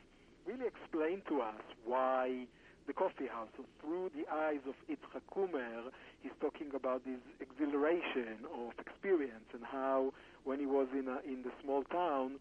really 0.46 0.68
explain 0.68 1.22
to 1.30 1.42
us 1.42 1.64
why 1.86 2.46
the 2.88 2.94
coffee 2.94 3.28
house. 3.28 3.48
So 3.58 3.64
through 3.82 4.12
the 4.16 4.32
eyes 4.32 4.60
of 4.68 4.76
Itzhak 4.90 5.22
Kumer, 5.34 5.92
he's 6.22 6.32
talking 6.40 6.72
about 6.76 7.04
this 7.06 7.20
exhilaration 7.40 8.46
of 8.54 8.74
experience 8.80 9.50
and 9.54 9.64
how 9.64 10.14
when 10.44 10.60
he 10.60 10.66
was 10.66 10.88
in, 10.94 11.08
a, 11.08 11.20
in 11.26 11.44
the 11.44 11.52
small 11.64 11.84
town, 11.84 12.40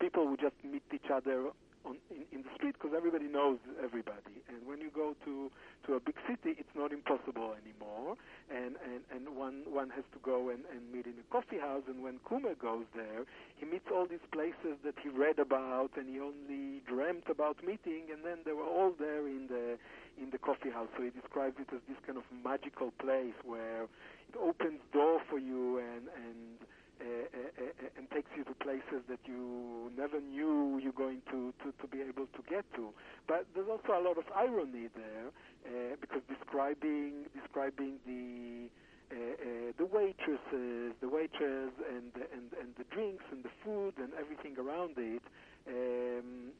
people 0.00 0.28
would 0.28 0.40
just 0.40 0.54
meet 0.64 0.82
each 0.92 1.10
other 1.12 1.48
on, 1.84 1.96
in, 2.10 2.24
in 2.32 2.40
the 2.42 2.52
street 2.56 2.74
because 2.78 2.94
everybody 2.96 3.26
knows 3.26 3.58
everybody. 3.82 4.42
And 4.48 4.66
when 4.66 4.80
you 4.80 4.90
go 4.94 5.14
to, 5.24 5.50
to 5.86 5.94
a 5.94 6.00
big 6.00 6.16
city, 6.28 6.56
it's 6.58 6.74
not 6.74 6.92
impossible 6.92 7.54
anymore. 7.58 8.16
And, 8.50 8.76
and, 8.84 9.02
and 9.10 9.36
one, 9.36 9.62
one 9.66 9.90
has 9.90 10.04
to 10.12 10.20
go 10.22 10.50
and, 10.50 10.64
and 10.70 10.80
meet 10.92 11.06
in 11.06 11.14
a 11.18 11.26
coffee 11.32 11.58
house. 11.58 11.82
And 11.88 12.02
when 12.02 12.18
Kumer 12.28 12.54
goes 12.58 12.86
there, 12.94 13.24
he 13.56 13.66
meets 13.66 13.86
all 13.92 14.06
these 14.06 14.24
places 14.32 14.78
that 14.84 14.94
he 15.02 15.08
read 15.08 15.38
about 15.38 15.90
and 15.96 16.08
he 16.08 16.20
only 16.20 16.82
dreamt 16.86 17.28
about 17.30 17.58
meeting. 17.64 18.10
And 18.12 18.24
then 18.24 18.44
they 18.44 18.52
were 18.52 18.68
all 18.68 18.92
there 18.98 19.26
in 19.26 19.48
the, 19.48 19.78
in 20.20 20.30
the 20.30 20.38
coffee 20.38 20.70
house. 20.70 20.88
So 20.96 21.04
he 21.04 21.10
describes 21.10 21.56
it 21.58 21.68
as 21.74 21.80
this 21.88 21.98
kind 22.06 22.18
of 22.18 22.24
magical 22.44 22.92
place 22.98 23.36
where 23.44 23.84
it 24.28 24.36
opens 24.38 24.80
door 24.92 25.20
for 25.28 25.38
you 25.38 25.78
and, 25.78 26.08
and 26.14 26.58
uh, 27.00 27.04
uh, 27.04 27.64
uh, 27.64 27.98
and 27.98 28.10
takes 28.10 28.30
you 28.36 28.44
to 28.44 28.54
places 28.54 29.02
that 29.08 29.18
you 29.26 29.90
never 29.96 30.20
knew 30.20 30.78
you're 30.82 30.92
going 30.92 31.22
to, 31.30 31.52
to, 31.62 31.72
to 31.80 31.86
be 31.88 32.00
able 32.00 32.26
to 32.26 32.42
get 32.48 32.64
to. 32.74 32.90
But 33.26 33.46
there's 33.54 33.68
also 33.68 33.98
a 33.98 34.02
lot 34.02 34.18
of 34.18 34.24
irony 34.34 34.88
there 34.94 35.28
uh, 35.66 35.96
because 36.00 36.22
describing 36.28 37.26
describing 37.34 37.98
the 38.06 38.68
uh, 39.10 39.16
uh, 39.16 39.72
the 39.76 39.84
waitresses, 39.84 40.94
the 41.00 41.08
waiters, 41.08 41.72
and 41.90 42.12
and 42.32 42.52
and 42.60 42.70
the 42.78 42.84
drinks 42.94 43.24
and 43.30 43.42
the 43.44 43.52
food 43.64 43.94
and 43.98 44.12
everything 44.18 44.56
around 44.58 44.94
it. 44.96 45.22
Um, 45.66 46.52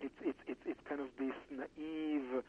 it's 0.00 0.18
it's 0.22 0.60
it's 0.66 0.80
kind 0.88 1.00
of 1.00 1.08
this 1.18 1.34
naive 1.50 2.44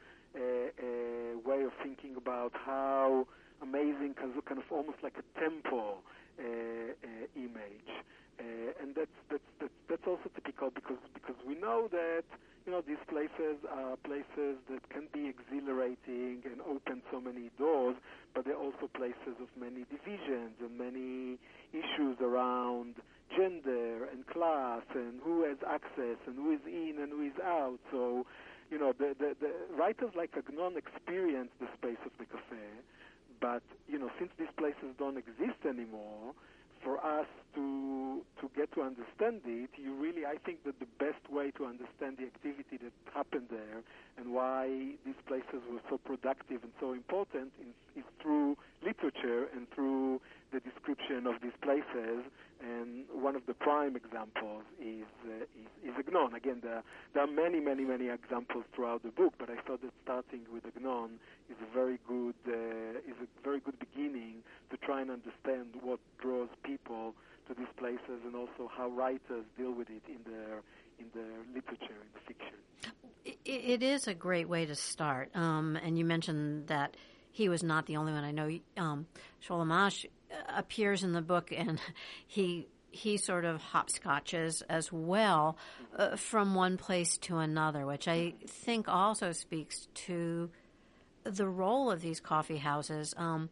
way 1.46 1.64
of 1.64 1.72
thinking 1.82 2.16
about 2.18 2.52
how 2.54 3.26
amazing, 3.62 4.14
kind 4.16 4.60
of 4.60 4.66
almost 4.72 4.98
like 5.02 5.16
a 5.18 5.40
temple 5.40 6.04
uh, 6.40 6.44
uh, 6.44 7.26
image, 7.36 7.92
uh, 8.40 8.82
and 8.82 8.94
that's, 8.96 9.18
that's 9.30 9.50
that's 9.60 9.74
that's 9.90 9.97
also 10.08 10.30
typical 10.34 10.72
because 10.72 10.98
because 11.14 11.36
we 11.46 11.56
know 11.56 11.88
that 11.92 12.24
you 12.66 12.72
know 12.72 12.82
these 12.82 13.02
places 13.08 13.60
are 13.70 13.96
places 14.04 14.58
that 14.72 14.82
can 14.90 15.08
be 15.14 15.28
exhilarating 15.28 16.42
and 16.46 16.62
open 16.64 17.02
so 17.12 17.20
many 17.20 17.52
doors, 17.60 17.96
but 18.34 18.46
they're 18.46 18.58
also 18.58 18.88
places 18.96 19.36
of 19.42 19.48
many 19.60 19.86
divisions 19.92 20.56
and 20.60 20.78
many 20.78 21.38
issues 21.74 22.18
around 22.22 22.96
gender 23.36 24.06
and 24.06 24.26
class 24.28 24.84
and 24.96 25.20
who 25.24 25.44
has 25.44 25.58
access 25.68 26.18
and 26.26 26.36
who 26.36 26.52
is 26.52 26.64
in 26.66 26.96
and 27.02 27.12
who 27.12 27.22
is 27.24 27.38
out. 27.44 27.80
So, 27.92 28.26
you 28.72 28.80
know, 28.80 28.94
the, 28.98 29.16
the, 29.20 29.36
the 29.40 29.52
writers 29.76 30.12
like 30.16 30.32
Agnon 30.38 30.78
experience 30.78 31.52
the 31.60 31.68
space 31.78 32.00
of 32.06 32.12
the 32.20 32.26
cafe, 32.26 32.68
but 33.42 33.64
you 33.88 34.00
know, 34.00 34.10
since 34.20 34.32
these 34.40 34.52
places 34.58 34.96
don't 34.98 35.18
exist 35.18 35.60
anymore, 35.68 36.34
for 36.84 37.04
us 37.04 37.28
to 37.56 38.22
to 38.42 38.50
get 38.56 38.72
to 38.74 38.82
understand 38.82 39.42
it, 39.46 39.70
you 39.78 39.94
really, 39.94 40.26
I 40.26 40.38
think 40.46 40.64
that 40.66 40.80
the 40.80 40.90
best 41.00 41.22
way 41.30 41.52
to 41.58 41.66
understand 41.66 42.18
the 42.18 42.26
activity 42.26 42.78
that 42.78 42.94
happened 43.14 43.48
there 43.50 43.82
and 44.18 44.34
why 44.34 44.94
these 45.06 45.18
places 45.28 45.62
were 45.72 45.82
so 45.90 45.98
productive 45.98 46.64
and 46.64 46.72
so 46.80 46.94
important 46.94 47.52
is, 47.62 48.04
is 48.04 48.08
through 48.22 48.58
literature 48.84 49.50
and 49.56 49.70
through 49.74 50.22
the 50.54 50.60
description 50.60 51.28
of 51.28 51.42
these 51.42 51.56
places. 51.62 52.26
And 52.62 53.06
one 53.14 53.36
of 53.36 53.46
the 53.46 53.54
prime 53.54 53.96
examples 53.96 54.64
is 54.82 55.06
uh, 55.30 55.46
is, 55.54 55.94
is 55.94 55.94
Agnon. 55.98 56.34
Again, 56.34 56.60
there, 56.64 56.82
there 57.14 57.24
are 57.24 57.30
many, 57.30 57.60
many, 57.60 57.86
many 57.86 58.10
examples 58.10 58.66
throughout 58.74 59.04
the 59.04 59.12
book, 59.12 59.34
but 59.38 59.50
I 59.50 59.62
thought 59.62 59.82
that 59.82 59.94
starting 60.04 60.42
with 60.52 60.66
Agnon 60.66 61.22
is 61.50 61.58
a 61.62 61.74
very 61.74 62.00
good 62.08 62.34
uh, 62.48 62.98
is 63.06 63.18
a 63.22 63.28
very 63.44 63.60
good 63.60 63.78
beginning 63.78 64.42
to 64.72 64.77
try 64.88 65.02
and 65.02 65.12
understand 65.12 65.68
what 65.82 66.00
draws 66.18 66.48
people 66.64 67.14
to 67.48 67.54
these 67.54 67.68
places 67.78 68.24
and 68.26 68.36
also 68.36 68.72
how 68.76 68.90
writers 68.90 69.44
deal 69.58 69.74
with 69.74 69.90
it 69.90 70.02
in 70.08 70.32
their 70.32 70.62
in 70.98 71.06
their 71.14 71.38
literature 71.54 72.00
in 72.02 72.22
fiction. 72.26 72.56
It 73.46 73.84
is 73.84 74.08
a 74.08 74.14
great 74.14 74.48
way 74.48 74.66
to 74.66 74.76
start. 74.76 75.30
Um, 75.36 75.78
and 75.84 76.00
you 76.00 76.06
mentioned 76.06 76.68
that 76.68 76.96
he 77.32 77.50
was 77.50 77.62
not 77.62 77.86
the 77.86 77.98
only 77.98 78.14
one. 78.14 78.24
I 78.24 78.32
know 78.32 78.58
um, 78.78 79.06
Sholem 79.46 79.72
Asch 79.72 80.06
appears 80.48 81.04
in 81.04 81.12
the 81.12 81.22
book, 81.22 81.52
and 81.56 81.80
he 82.28 82.68
he 82.90 83.18
sort 83.18 83.44
of 83.44 83.62
hopscotches 83.62 84.64
as 84.70 84.92
well 84.92 85.58
uh, 85.98 86.16
from 86.16 86.56
one 86.56 86.78
place 86.78 87.18
to 87.18 87.38
another, 87.38 87.86
which 87.86 88.08
I 88.08 88.34
think 88.48 88.88
also 88.88 89.34
speaks 89.34 89.88
to 90.06 90.50
the 91.24 91.48
role 91.48 91.92
of 91.92 92.02
these 92.02 92.22
coffee 92.22 92.58
houses 92.58 93.14
um, 93.18 93.50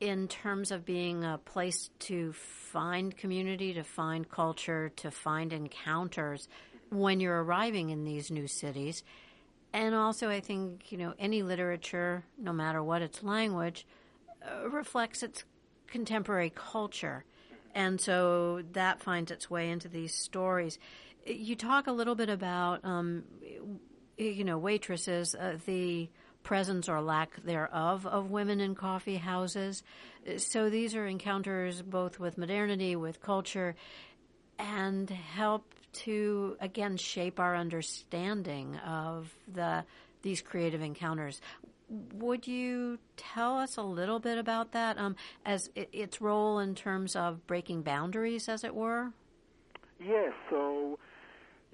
in 0.00 0.28
terms 0.28 0.70
of 0.70 0.84
being 0.84 1.24
a 1.24 1.38
place 1.38 1.90
to 1.98 2.32
find 2.32 3.16
community, 3.16 3.74
to 3.74 3.84
find 3.84 4.28
culture, 4.28 4.90
to 4.96 5.10
find 5.10 5.52
encounters 5.52 6.48
when 6.90 7.20
you're 7.20 7.42
arriving 7.42 7.90
in 7.90 8.04
these 8.04 8.30
new 8.30 8.46
cities. 8.46 9.02
And 9.72 9.94
also, 9.94 10.28
I 10.28 10.40
think, 10.40 10.92
you 10.92 10.98
know, 10.98 11.14
any 11.18 11.42
literature, 11.42 12.24
no 12.38 12.52
matter 12.52 12.82
what 12.82 13.02
its 13.02 13.22
language, 13.22 13.86
uh, 14.42 14.68
reflects 14.68 15.22
its 15.22 15.44
contemporary 15.86 16.52
culture. 16.54 17.24
And 17.74 18.00
so 18.00 18.62
that 18.72 19.02
finds 19.02 19.30
its 19.32 19.50
way 19.50 19.70
into 19.70 19.88
these 19.88 20.14
stories. 20.14 20.78
You 21.26 21.56
talk 21.56 21.86
a 21.86 21.92
little 21.92 22.14
bit 22.14 22.28
about, 22.28 22.84
um, 22.84 23.24
you 24.16 24.44
know, 24.44 24.58
waitresses, 24.58 25.34
uh, 25.34 25.58
the 25.66 26.08
presence 26.44 26.88
or 26.88 27.00
lack 27.00 27.42
thereof 27.42 28.06
of 28.06 28.30
women 28.30 28.60
in 28.60 28.76
coffee 28.76 29.16
houses. 29.16 29.82
So 30.36 30.70
these 30.70 30.94
are 30.94 31.06
encounters 31.06 31.82
both 31.82 32.20
with 32.20 32.38
modernity, 32.38 32.94
with 32.94 33.20
culture, 33.20 33.74
and 34.58 35.10
help 35.10 35.64
to 36.04 36.56
again 36.60 36.96
shape 36.96 37.40
our 37.40 37.56
understanding 37.56 38.76
of 38.76 39.34
the 39.52 39.84
these 40.22 40.40
creative 40.40 40.82
encounters. 40.82 41.40
Would 42.14 42.46
you 42.46 42.98
tell 43.16 43.58
us 43.58 43.76
a 43.76 43.82
little 43.82 44.18
bit 44.18 44.38
about 44.38 44.72
that, 44.72 44.96
um, 44.98 45.16
as 45.44 45.70
it, 45.74 45.90
its 45.92 46.20
role 46.20 46.58
in 46.58 46.74
terms 46.74 47.14
of 47.14 47.46
breaking 47.46 47.82
boundaries, 47.82 48.48
as 48.48 48.64
it 48.64 48.74
were? 48.74 49.12
Yes. 50.00 50.32
So 50.50 50.98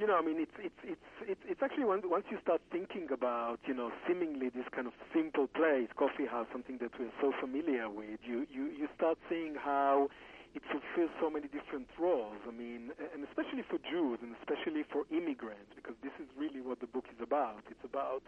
you 0.00 0.06
know, 0.06 0.16
I 0.16 0.22
mean, 0.24 0.40
it's 0.40 0.56
it's 0.58 0.80
it's 0.82 1.08
it's, 1.28 1.40
it's 1.46 1.62
actually 1.62 1.84
once 1.84 2.02
once 2.06 2.24
you 2.30 2.38
start 2.40 2.62
thinking 2.72 3.08
about, 3.12 3.60
you 3.66 3.74
know, 3.74 3.92
seemingly 4.08 4.48
this 4.48 4.64
kind 4.74 4.86
of 4.86 4.94
simple 5.14 5.46
place, 5.46 5.88
coffee 5.94 6.24
house, 6.24 6.46
something 6.50 6.78
that 6.80 6.90
we're 6.98 7.12
so 7.20 7.32
familiar 7.38 7.90
with, 7.90 8.18
you 8.24 8.46
you 8.50 8.72
you 8.72 8.88
start 8.96 9.18
seeing 9.28 9.54
how 9.54 10.08
it 10.54 10.62
fulfills 10.66 11.10
so 11.20 11.30
many 11.30 11.46
different 11.46 11.86
roles. 11.98 12.38
I 12.46 12.50
mean, 12.50 12.90
and 13.14 13.22
especially 13.22 13.62
for 13.62 13.78
Jews, 13.86 14.18
and 14.22 14.34
especially 14.42 14.82
for 14.90 15.06
immigrants, 15.10 15.70
because 15.76 15.94
this 16.02 16.12
is 16.18 16.26
really 16.36 16.60
what 16.60 16.80
the 16.80 16.90
book 16.90 17.06
is 17.06 17.22
about. 17.22 17.62
It's 17.70 17.84
about 17.84 18.22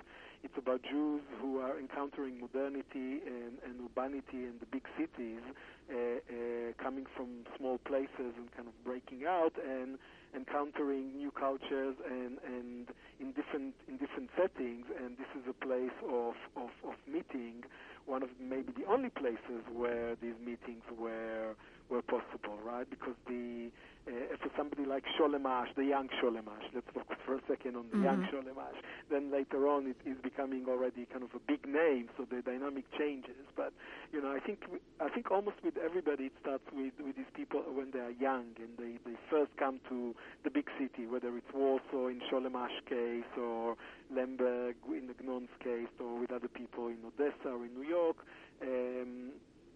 it's 0.45 0.59
about 0.59 0.83
Jews 0.83 1.23
who 1.41 1.59
are 1.59 1.79
encountering 1.79 2.41
modernity 2.41 3.23
and, 3.27 3.63
and 3.63 3.79
urbanity 3.79 4.43
in 4.51 4.55
the 4.59 4.67
big 4.67 4.83
cities, 4.99 5.43
uh, 5.87 5.95
uh, 5.95 6.73
coming 6.83 7.07
from 7.17 7.47
small 7.57 7.79
places 7.79 8.35
and 8.39 8.51
kind 8.57 8.67
of 8.67 8.75
breaking 8.85 9.25
out 9.27 9.53
and 9.63 9.99
encountering 10.35 11.17
new 11.17 11.31
cultures 11.31 11.95
and, 12.11 12.39
and 12.47 12.89
in 13.21 13.31
different 13.33 13.75
in 13.87 13.99
different 13.99 14.31
settings. 14.37 14.87
And 14.99 15.17
this 15.17 15.31
is 15.39 15.47
a 15.49 15.55
place 15.65 15.95
of, 16.03 16.35
of, 16.57 16.71
of 16.87 16.95
meeting 17.07 17.63
one 18.07 18.23
of 18.23 18.31
maybe 18.41 18.73
the 18.77 18.87
only 18.87 19.11
places 19.11 19.63
where 19.73 20.17
these 20.21 20.35
meetings 20.45 20.83
were 20.99 21.55
were 21.89 22.03
possible, 22.03 22.59
right? 22.65 22.89
Because 22.89 23.15
the 23.27 23.71
uh, 24.07 24.35
for 24.43 24.51
somebody 24.57 24.85
like 24.85 25.05
Sholem 25.15 25.47
Asch, 25.47 25.69
the 25.77 25.85
young 25.85 26.09
Sholem 26.21 26.49
Asch, 26.51 26.67
let's 26.75 26.87
focus 26.93 27.17
for 27.25 27.37
a 27.37 27.41
second 27.47 27.77
on 27.77 27.87
the 27.91 27.97
mm-hmm. 27.97 28.05
young 28.05 28.27
Sholem 28.33 28.59
Asch. 28.59 28.83
Then 29.09 29.31
later 29.31 29.69
on, 29.69 29.87
it 29.87 29.97
is 30.05 30.17
becoming 30.23 30.67
already 30.69 31.07
kind 31.07 31.23
of 31.23 31.31
a 31.37 31.43
big 31.47 31.67
name, 31.67 32.09
so 32.17 32.27
the 32.29 32.43
dynamic 32.43 32.85
changes. 32.99 33.47
But 33.55 33.73
you 34.13 34.21
know, 34.21 34.33
I 34.33 34.41
think 34.41 34.65
I 35.01 35.09
think 35.09 35.31
almost 35.31 35.57
with 35.63 35.77
everybody, 35.77 36.25
it 36.25 36.33
starts 36.41 36.65
with 36.73 36.95
with 36.99 37.17
these 37.17 37.31
people 37.35 37.63
when 37.73 37.91
they 37.93 38.01
are 38.01 38.11
young 38.11 38.51
and 38.59 38.75
they 38.77 38.99
they 39.09 39.17
first 39.31 39.53
come 39.57 39.79
to 39.89 40.15
the 40.43 40.51
big 40.51 40.67
city, 40.79 41.07
whether 41.07 41.37
it's 41.37 41.53
Warsaw 41.55 42.09
in 42.09 42.21
Sholem 42.27 42.57
Asch 42.57 42.75
case 42.89 43.31
or 43.39 43.77
Lemberg 44.11 44.75
in 44.89 45.11
Agnon's 45.11 45.55
case, 45.63 45.93
or 46.01 46.19
with 46.19 46.33
other 46.33 46.49
people 46.49 46.89
in 46.89 46.99
Odessa 47.07 47.55
or 47.55 47.65
in 47.65 47.75
New 47.75 47.87
York. 47.87 48.17
Um, 48.63 49.31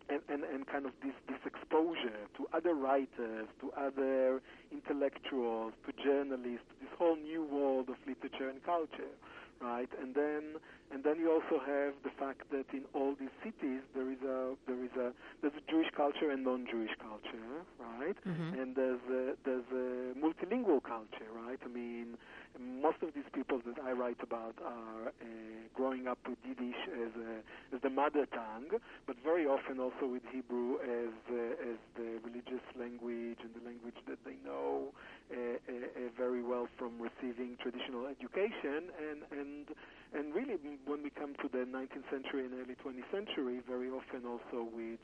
and, 0.08 0.20
and, 0.28 0.44
and 0.44 0.66
kind 0.66 0.86
of 0.86 0.92
this, 1.02 1.14
this 1.28 1.38
exposure 1.44 2.26
to 2.36 2.46
other 2.54 2.74
writers, 2.74 3.48
to 3.60 3.72
other 3.76 4.40
intellectuals, 4.72 5.72
to 5.86 5.92
journalists, 6.02 6.66
this 6.80 6.90
whole 6.98 7.16
new 7.16 7.44
world 7.44 7.88
of 7.88 7.96
literature 8.06 8.48
and 8.48 8.62
culture, 8.64 9.14
right? 9.60 9.88
And 10.00 10.14
then 10.14 10.56
and 10.92 11.02
then 11.04 11.18
you 11.18 11.30
also 11.30 11.62
have 11.64 11.94
the 12.04 12.10
fact 12.18 12.50
that 12.50 12.66
in 12.72 12.84
all 12.94 13.14
these 13.18 13.34
cities 13.42 13.82
there 13.94 14.10
is 14.10 14.22
a 14.22 14.54
there 14.66 14.82
is 14.82 14.94
a 14.98 15.12
there's 15.42 15.54
a 15.56 15.70
Jewish 15.70 15.90
culture 15.96 16.30
and 16.30 16.44
non-Jewish 16.44 16.94
culture, 17.00 17.64
right? 17.78 18.16
Mm-hmm. 18.26 18.60
And 18.60 18.76
there's 18.76 19.04
a, 19.10 19.34
there's 19.44 19.68
a 19.72 20.18
multilingual 20.18 20.82
culture, 20.82 21.30
right? 21.34 21.58
I 21.64 21.68
mean, 21.68 22.16
most 22.58 23.02
of 23.02 23.14
these 23.14 23.28
people 23.34 23.60
that 23.66 23.76
I 23.84 23.92
write 23.92 24.22
about 24.22 24.54
are 24.64 25.08
uh, 25.08 25.24
growing 25.74 26.06
up 26.06 26.18
with 26.28 26.38
Yiddish 26.46 26.80
as, 26.88 27.12
a, 27.20 27.74
as 27.74 27.82
the 27.82 27.90
mother 27.90 28.26
tongue, 28.26 28.78
but 29.06 29.16
very 29.22 29.46
often 29.46 29.78
also 29.78 30.06
with 30.06 30.22
Hebrew 30.32 30.78
as 30.80 31.12
uh, 31.30 31.70
as 31.70 31.78
the 31.96 32.18
religious 32.24 32.64
language 32.78 33.38
and 33.42 33.52
the 33.54 33.64
language 33.64 33.98
that 34.08 34.18
they 34.24 34.36
know 34.44 34.92
uh, 35.30 35.36
uh, 35.36 35.72
uh 35.72 36.08
very 36.16 36.42
well 36.42 36.68
from 36.78 36.92
receiving 37.00 37.56
traditional 37.60 38.06
education, 38.06 38.88
and 38.96 39.20
and 39.32 39.66
and 40.14 40.34
really 40.34 40.56
when 40.86 41.02
we 41.02 41.10
come 41.10 41.34
to 41.42 41.48
the 41.48 41.64
19th 41.64 42.10
century 42.10 42.44
and 42.46 42.54
early 42.54 42.76
20th 42.76 43.10
century, 43.10 43.60
very 43.68 43.88
often 43.88 44.26
also 44.26 44.68
with 44.74 45.00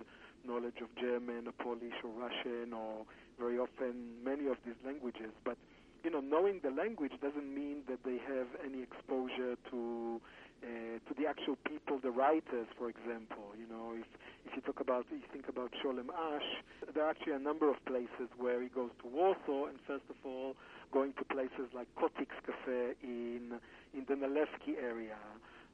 knowledge 0.47 0.81
of 0.83 0.89
German 1.01 1.47
or 1.47 1.53
Polish 1.59 1.97
or 2.05 2.11
Russian 2.11 2.73
or 2.73 3.05
very 3.39 3.59
often 3.59 4.23
many 4.25 4.47
of 4.47 4.57
these 4.65 4.79
languages, 4.85 5.31
but 5.45 5.57
you 6.05 6.11
know, 6.11 6.21
knowing 6.21 6.61
the 6.63 6.71
language 6.71 7.13
doesn't 7.23 7.47
mean 7.55 7.83
that 7.89 8.03
they 8.05 8.19
have 8.27 8.49
any 8.65 8.83
exposure 8.83 9.55
to 9.71 10.21
uh, 10.63 10.99
to 11.09 11.13
the 11.19 11.27
actual 11.27 11.57
people, 11.67 11.99
the 11.99 12.11
writers, 12.11 12.67
for 12.79 12.89
example. 12.89 13.55
You 13.59 13.67
know, 13.67 13.95
if 13.95 14.07
if 14.47 14.55
you 14.57 14.63
talk 14.63 14.81
about, 14.81 15.07
you 15.11 15.23
think 15.33 15.49
about 15.49 15.71
Sholem 15.83 16.11
Asch, 16.11 16.51
there 16.95 17.05
are 17.05 17.11
actually 17.11 17.35
a 17.35 17.39
number 17.39 17.71
of 17.71 17.83
places 17.85 18.31
where 18.37 18.61
he 18.61 18.69
goes 18.69 18.91
to 19.03 19.09
Warsaw, 19.09 19.67
and 19.67 19.79
first 19.87 20.07
of 20.11 20.17
all, 20.25 20.55
going 20.93 21.13
to 21.15 21.25
places 21.25 21.73
like 21.75 21.89
Kotik's 21.97 22.37
Cafe 22.47 22.95
in 23.03 23.59
in 23.95 24.05
the 24.09 24.15
Nalewski 24.15 24.77
area, 24.81 25.17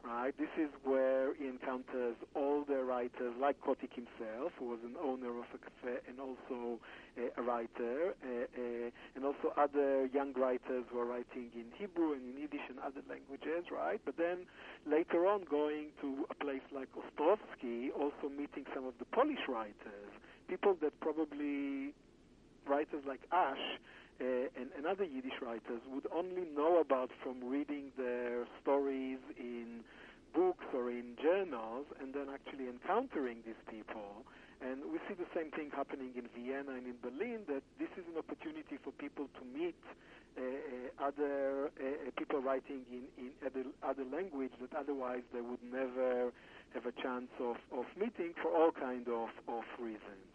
right? 0.05 0.35
This 0.39 0.51
is 0.59 0.71
where 0.85 1.35
he 1.35 1.47
encounters 1.47 2.17
all 2.35 2.65
the 2.67 2.83
writers, 2.83 3.35
like 3.41 3.61
Kotik 3.61 3.95
himself, 3.95 4.53
who 4.59 4.71
was 4.71 4.79
an 4.85 4.95
owner 5.03 5.31
of 5.31 5.47
a 5.55 5.59
cafe 5.59 5.99
and 6.09 6.19
also 6.19 6.79
uh, 7.19 7.31
a 7.37 7.43
writer, 7.43 8.15
uh, 8.23 8.29
uh, 8.29 8.91
and 9.15 9.25
also 9.25 9.53
other 9.57 10.07
young 10.07 10.33
writers 10.35 10.85
who 10.91 10.99
are 10.99 11.07
writing 11.07 11.51
in 11.55 11.67
Hebrew 11.77 12.13
and 12.13 12.23
in 12.35 12.43
Yiddish 12.43 12.67
and 12.69 12.79
other 12.79 13.03
languages, 13.09 13.67
right? 13.71 14.01
But 14.05 14.17
then 14.17 14.47
later 14.87 15.27
on, 15.27 15.45
going 15.49 15.91
to 16.01 16.27
a 16.31 16.35
place 16.35 16.67
like 16.73 16.89
Ostrowski, 16.95 17.91
also 17.95 18.29
meeting 18.31 18.65
some 18.75 18.87
of 18.87 18.95
the 18.99 19.05
Polish 19.07 19.47
writers, 19.49 20.11
people 20.49 20.77
that 20.83 20.99
probably 21.01 21.95
writers 22.67 23.03
like 23.07 23.21
Asch 23.33 23.59
uh, 23.59 23.77
and, 24.21 24.71
and, 24.77 24.87
other 24.87 25.05
Yiddish 25.05 25.39
writers 25.41 25.81
would 25.93 26.07
only 26.15 26.43
know 26.57 26.81
about 26.81 27.11
from 27.23 27.39
reading 27.45 27.93
their 27.97 28.47
stories 28.63 29.19
in 29.39 29.85
books 30.35 30.65
or 30.75 30.91
in 30.91 31.15
journals 31.23 31.87
and 32.01 32.13
then 32.15 32.27
actually 32.33 32.69
encountering 32.69 33.39
these 33.47 33.61
people. 33.71 34.27
And 34.61 34.83
we 34.91 34.99
see 35.07 35.15
the 35.15 35.29
same 35.35 35.51
thing 35.55 35.71
happening 35.71 36.11
in 36.19 36.27
Vienna 36.35 36.75
and 36.75 36.87
in 36.87 36.99
Berlin, 36.99 37.47
that 37.47 37.63
this 37.79 37.91
is 37.95 38.05
an 38.11 38.19
opportunity 38.19 38.75
for 38.83 38.91
people 38.99 39.31
to 39.39 39.43
meet 39.47 39.79
uh, 40.37 40.43
uh, 40.43 41.07
other 41.07 41.71
uh, 41.79 42.11
people 42.19 42.41
writing 42.41 42.83
in, 42.91 43.07
in 43.19 43.31
other, 43.47 43.65
other 43.83 44.05
language 44.11 44.53
that 44.61 44.75
otherwise 44.75 45.23
they 45.33 45.41
would 45.41 45.63
never 45.63 46.33
have 46.75 46.87
a 46.87 46.95
chance 47.03 47.31
of, 47.41 47.57
of 47.73 47.87
meeting 47.97 48.35
for 48.43 48.51
all 48.51 48.71
kind 48.71 49.07
of, 49.09 49.31
of 49.47 49.65
reasons. 49.79 50.31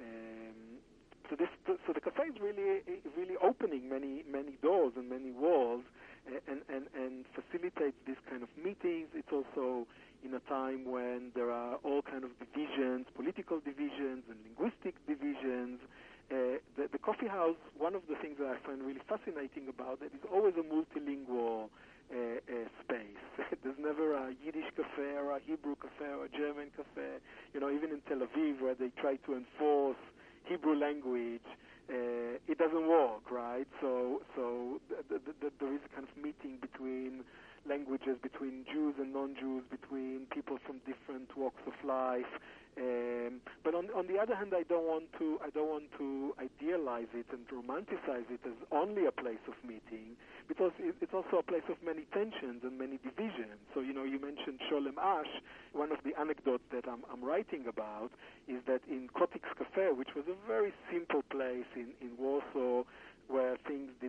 Um, 0.00 0.80
so 1.28 1.36
this, 1.36 1.48
so 1.66 1.92
the 1.92 2.00
cafe 2.00 2.32
is 2.32 2.40
really, 2.40 2.80
really 3.16 3.36
opening 3.42 3.88
many, 3.88 4.24
many 4.30 4.56
doors 4.62 4.92
and 4.96 5.08
many 5.08 5.30
walls, 5.30 5.82
and, 6.26 6.60
and, 6.68 6.88
and 6.96 7.24
facilitates 7.32 7.96
this 8.06 8.16
kind 8.28 8.42
of 8.42 8.48
meetings. 8.56 9.08
It's 9.14 9.32
also 9.32 9.86
in 10.24 10.34
a 10.34 10.42
time 10.48 10.84
when 10.84 11.30
there 11.34 11.50
are 11.50 11.76
all 11.84 12.02
kind 12.02 12.24
of 12.24 12.30
divisions, 12.40 13.06
political 13.14 13.60
divisions 13.60 14.24
and 14.28 14.36
linguistic 14.44 14.94
divisions. 15.06 15.80
Uh, 16.28 16.60
the, 16.76 16.88
the, 16.92 16.98
coffee 17.00 17.28
house, 17.28 17.56
one 17.78 17.94
of 17.94 18.02
the 18.04 18.16
things 18.20 18.36
that 18.36 18.48
I 18.48 18.60
find 18.66 18.82
really 18.84 19.00
fascinating 19.08 19.64
about 19.68 20.04
it 20.04 20.12
is 20.12 20.20
always 20.28 20.52
a 20.60 20.64
multilingual 20.64 21.72
uh, 22.12 22.16
uh, 22.44 22.68
space. 22.84 23.24
There's 23.64 23.80
never 23.80 24.12
a 24.12 24.36
Yiddish 24.44 24.68
cafe 24.76 25.16
or 25.16 25.32
a 25.32 25.40
Hebrew 25.40 25.76
cafe 25.80 26.12
or 26.12 26.26
a 26.26 26.28
German 26.28 26.68
cafe. 26.76 27.24
You 27.54 27.60
know, 27.60 27.70
even 27.70 27.96
in 27.96 28.04
Tel 28.04 28.20
Aviv, 28.20 28.60
where 28.60 28.74
they 28.74 28.92
try 29.00 29.16
to 29.24 29.40
enforce 29.40 29.96
Hebrew 30.48 30.76
language, 30.78 31.46
uh, 31.90 32.38
it 32.48 32.58
doesn't 32.58 32.88
work, 32.88 33.30
right? 33.30 33.68
So, 33.80 34.22
so 34.36 34.80
th- 34.88 35.08
th- 35.08 35.38
th- 35.40 35.54
there 35.60 35.74
is 35.74 35.80
a 35.86 35.90
kind 35.94 36.06
of 36.08 36.14
meeting 36.16 36.58
between 36.60 37.24
languages, 37.68 38.16
between 38.22 38.64
Jews 38.72 38.94
and 38.98 39.12
non-Jews, 39.12 39.64
between 39.70 40.26
people 40.32 40.58
from 40.66 40.80
different 40.86 41.28
walks 41.36 41.62
of 41.66 41.74
life. 41.84 42.30
Um, 42.78 43.40
but 43.64 43.74
on, 43.74 43.90
on 43.90 44.06
the 44.06 44.18
other 44.18 44.36
hand, 44.36 44.54
I 44.54 44.62
don't 44.62 44.86
want 44.86 45.10
to 45.18 45.38
I 45.42 45.50
don't 45.50 45.68
want 45.68 45.90
to 45.98 46.32
idealize 46.38 47.10
it 47.12 47.26
and 47.34 47.42
romanticize 47.50 48.30
it 48.30 48.40
as 48.46 48.54
only 48.70 49.06
a 49.06 49.10
place 49.10 49.42
of 49.48 49.54
meeting, 49.66 50.14
because 50.46 50.70
it, 50.78 50.94
it's 51.00 51.12
also 51.12 51.38
a 51.38 51.42
place 51.42 51.66
of 51.68 51.76
many 51.84 52.06
tensions 52.14 52.62
and 52.62 52.78
many 52.78 52.98
divisions. 53.02 53.58
So 53.74 53.80
you 53.80 53.92
know, 53.92 54.04
you 54.04 54.20
mentioned 54.20 54.60
Sholem 54.70 54.94
Asch. 54.94 55.42
One 55.72 55.90
of 55.90 55.98
the 56.04 56.18
anecdotes 56.18 56.64
that 56.72 56.86
I'm, 56.88 57.02
I'm 57.12 57.22
writing 57.22 57.66
about 57.68 58.10
is 58.46 58.62
that 58.66 58.80
in 58.88 59.08
Kotik's 59.12 59.50
Cafe, 59.58 59.90
which 59.92 60.14
was 60.14 60.24
a 60.30 60.38
very 60.46 60.72
simple 60.92 61.22
place 61.28 61.66
in 61.74 61.90
in 62.00 62.14
Warsaw, 62.16 62.84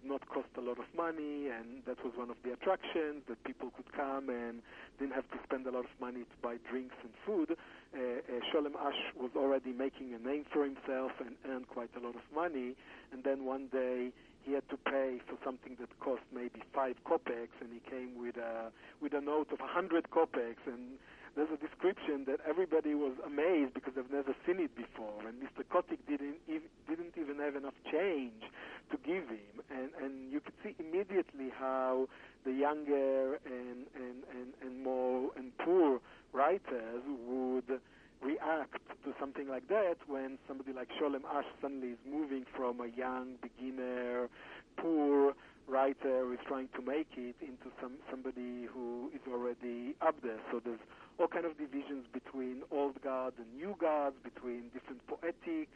not 0.09 0.27
cost 0.27 0.49
a 0.57 0.61
lot 0.61 0.79
of 0.79 0.89
money, 0.97 1.47
and 1.47 1.85
that 1.85 2.03
was 2.03 2.13
one 2.15 2.29
of 2.29 2.37
the 2.43 2.51
attractions 2.51 3.21
that 3.29 3.41
people 3.43 3.69
could 3.77 3.91
come 3.93 4.29
and 4.29 4.61
didn't 4.97 5.13
have 5.13 5.29
to 5.29 5.37
spend 5.43 5.67
a 5.67 5.71
lot 5.71 5.85
of 5.85 5.95
money 6.01 6.21
to 6.21 6.37
buy 6.41 6.57
drinks 6.69 6.95
and 7.03 7.13
food. 7.25 7.55
Uh, 7.93 7.97
uh, 7.97 8.41
Sholem 8.49 8.73
Asch 8.75 9.13
was 9.15 9.31
already 9.35 9.71
making 9.71 10.13
a 10.13 10.19
name 10.19 10.45
for 10.51 10.65
himself 10.65 11.11
and 11.19 11.35
earned 11.47 11.69
quite 11.69 11.91
a 11.95 11.99
lot 11.99 12.15
of 12.15 12.25
money, 12.33 12.75
and 13.13 13.23
then 13.23 13.45
one 13.45 13.67
day 13.71 14.11
he 14.41 14.53
had 14.53 14.67
to 14.69 14.77
pay 14.77 15.21
for 15.27 15.37
something 15.45 15.77
that 15.79 15.89
cost 15.99 16.23
maybe 16.33 16.63
five 16.73 16.95
kopecks, 17.05 17.53
and 17.61 17.69
he 17.71 17.81
came 17.89 18.17
with 18.19 18.37
a 18.37 18.71
with 19.01 19.13
a 19.13 19.21
note 19.21 19.51
of 19.51 19.59
a 19.61 19.67
hundred 19.67 20.09
kopecks, 20.09 20.65
and 20.65 20.97
there's 21.39 21.55
a 21.55 21.65
description 21.65 22.25
that 22.27 22.41
everybody 22.43 22.93
was 22.95 23.13
amazed 23.25 23.73
because 23.73 23.93
they've 23.95 24.11
never 24.11 24.35
seen 24.45 24.59
it 24.59 24.75
before, 24.75 25.23
and 25.25 25.39
Mr. 25.39 25.63
Kotik 25.63 26.03
didn't 26.05 26.35
ev- 26.51 26.67
didn't 26.89 27.15
even 27.15 27.39
have 27.39 27.55
enough 27.55 27.79
change 27.89 28.43
to 28.91 28.97
give 29.07 29.23
him, 29.29 29.63
and 29.71 29.89
and 30.03 30.33
you 30.33 30.41
could 30.41 30.53
see 30.61 30.75
immediately 30.79 31.47
how 31.57 32.09
the 32.43 32.51
younger 32.51 33.39
and 33.45 33.87
and 33.95 34.19
and, 34.35 34.51
and 34.61 34.83
more 34.83 35.31
and 35.37 35.57
poor 35.59 36.01
writers 36.33 37.03
would 37.25 37.79
react 38.21 38.83
to 39.05 39.13
something 39.17 39.47
like 39.47 39.65
that 39.69 39.95
when 40.07 40.37
somebody 40.45 40.73
like 40.73 40.89
Sholem 40.99 41.23
Asch 41.33 41.45
suddenly 41.61 41.95
is 41.95 42.03
moving 42.05 42.43
from 42.53 42.81
a 42.81 42.87
young 42.87 43.35
beginner, 43.41 44.27
poor 44.75 45.33
writer 45.69 46.25
who 46.25 46.33
is 46.33 46.39
trying 46.47 46.67
to 46.75 46.81
make 46.81 47.07
it 47.15 47.35
into 47.41 47.71
some 47.81 47.93
somebody 48.09 48.65
who 48.73 49.09
is 49.13 49.21
already 49.31 49.95
up 50.01 50.15
there. 50.21 50.39
So 50.51 50.59
there's 50.59 50.79
all 51.19 51.27
kind 51.27 51.45
of 51.45 51.57
divisions 51.57 52.07
between 52.13 52.63
old 52.71 53.01
guard 53.01 53.33
and 53.37 53.47
new 53.55 53.75
guards, 53.79 54.15
between 54.23 54.69
different 54.73 55.05
poetic 55.07 55.67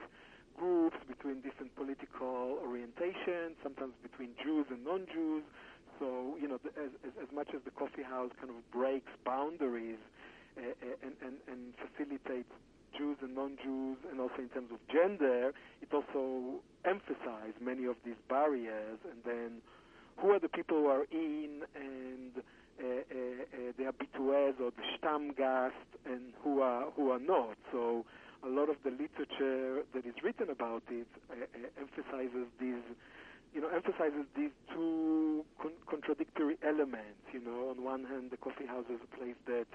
groups, 0.57 0.95
between 1.07 1.41
different 1.41 1.75
political 1.75 2.59
orientations, 2.63 3.59
sometimes 3.61 3.93
between 4.01 4.29
Jews 4.41 4.65
and 4.69 4.83
non-Jews. 4.85 5.43
So 5.99 6.37
you 6.41 6.47
know, 6.47 6.59
as, 6.79 6.89
as, 7.03 7.13
as 7.21 7.29
much 7.35 7.49
as 7.53 7.61
the 7.65 7.71
coffee 7.71 8.03
house 8.03 8.31
kind 8.39 8.49
of 8.49 8.59
breaks 8.71 9.11
boundaries 9.25 9.99
uh, 10.57 10.61
uh, 10.61 11.05
and, 11.05 11.13
and, 11.21 11.35
and 11.51 11.73
facilitates 11.75 12.49
Jews 12.97 13.17
and 13.21 13.35
non-Jews, 13.35 13.97
and 14.11 14.21
also 14.21 14.37
in 14.37 14.49
terms 14.49 14.69
of 14.71 14.77
gender, 14.87 15.51
it 15.81 15.89
also 15.91 16.61
emphasizes 16.85 17.57
many 17.59 17.85
of 17.85 17.95
these 18.05 18.19
barriers. 18.29 18.99
And 19.09 19.19
then, 19.25 19.51
who 20.17 20.29
are 20.29 20.39
the 20.39 20.49
people 20.49 20.77
who 20.77 20.87
are 20.87 21.05
in, 21.11 21.63
and 21.75 22.43
the 22.79 23.83
habitués 23.83 24.59
or 24.59 24.71
the 24.71 24.83
Stammgast 24.97 25.71
and 26.05 26.33
who 26.43 26.61
are 26.61 26.91
who 26.95 27.11
are 27.11 27.19
not. 27.19 27.57
So 27.71 28.05
a 28.43 28.49
lot 28.49 28.69
of 28.69 28.75
the 28.83 28.91
literature 28.91 29.83
that 29.93 30.05
is 30.05 30.15
written 30.23 30.49
about 30.49 30.83
it 30.91 31.07
uh, 31.31 31.35
uh, 31.39 31.79
emphasizes 31.79 32.47
these, 32.59 32.83
you 33.53 33.61
know, 33.61 33.69
emphasizes 33.69 34.27
these 34.35 34.51
two 34.73 35.45
con- 35.61 35.79
contradictory 35.89 36.57
elements. 36.61 37.23
You 37.31 37.39
know, 37.39 37.69
on 37.71 37.83
one 37.83 38.03
hand, 38.03 38.31
the 38.31 38.37
coffee 38.37 38.67
house 38.67 38.85
is 38.91 38.99
a 38.99 39.17
place 39.17 39.39
that 39.47 39.67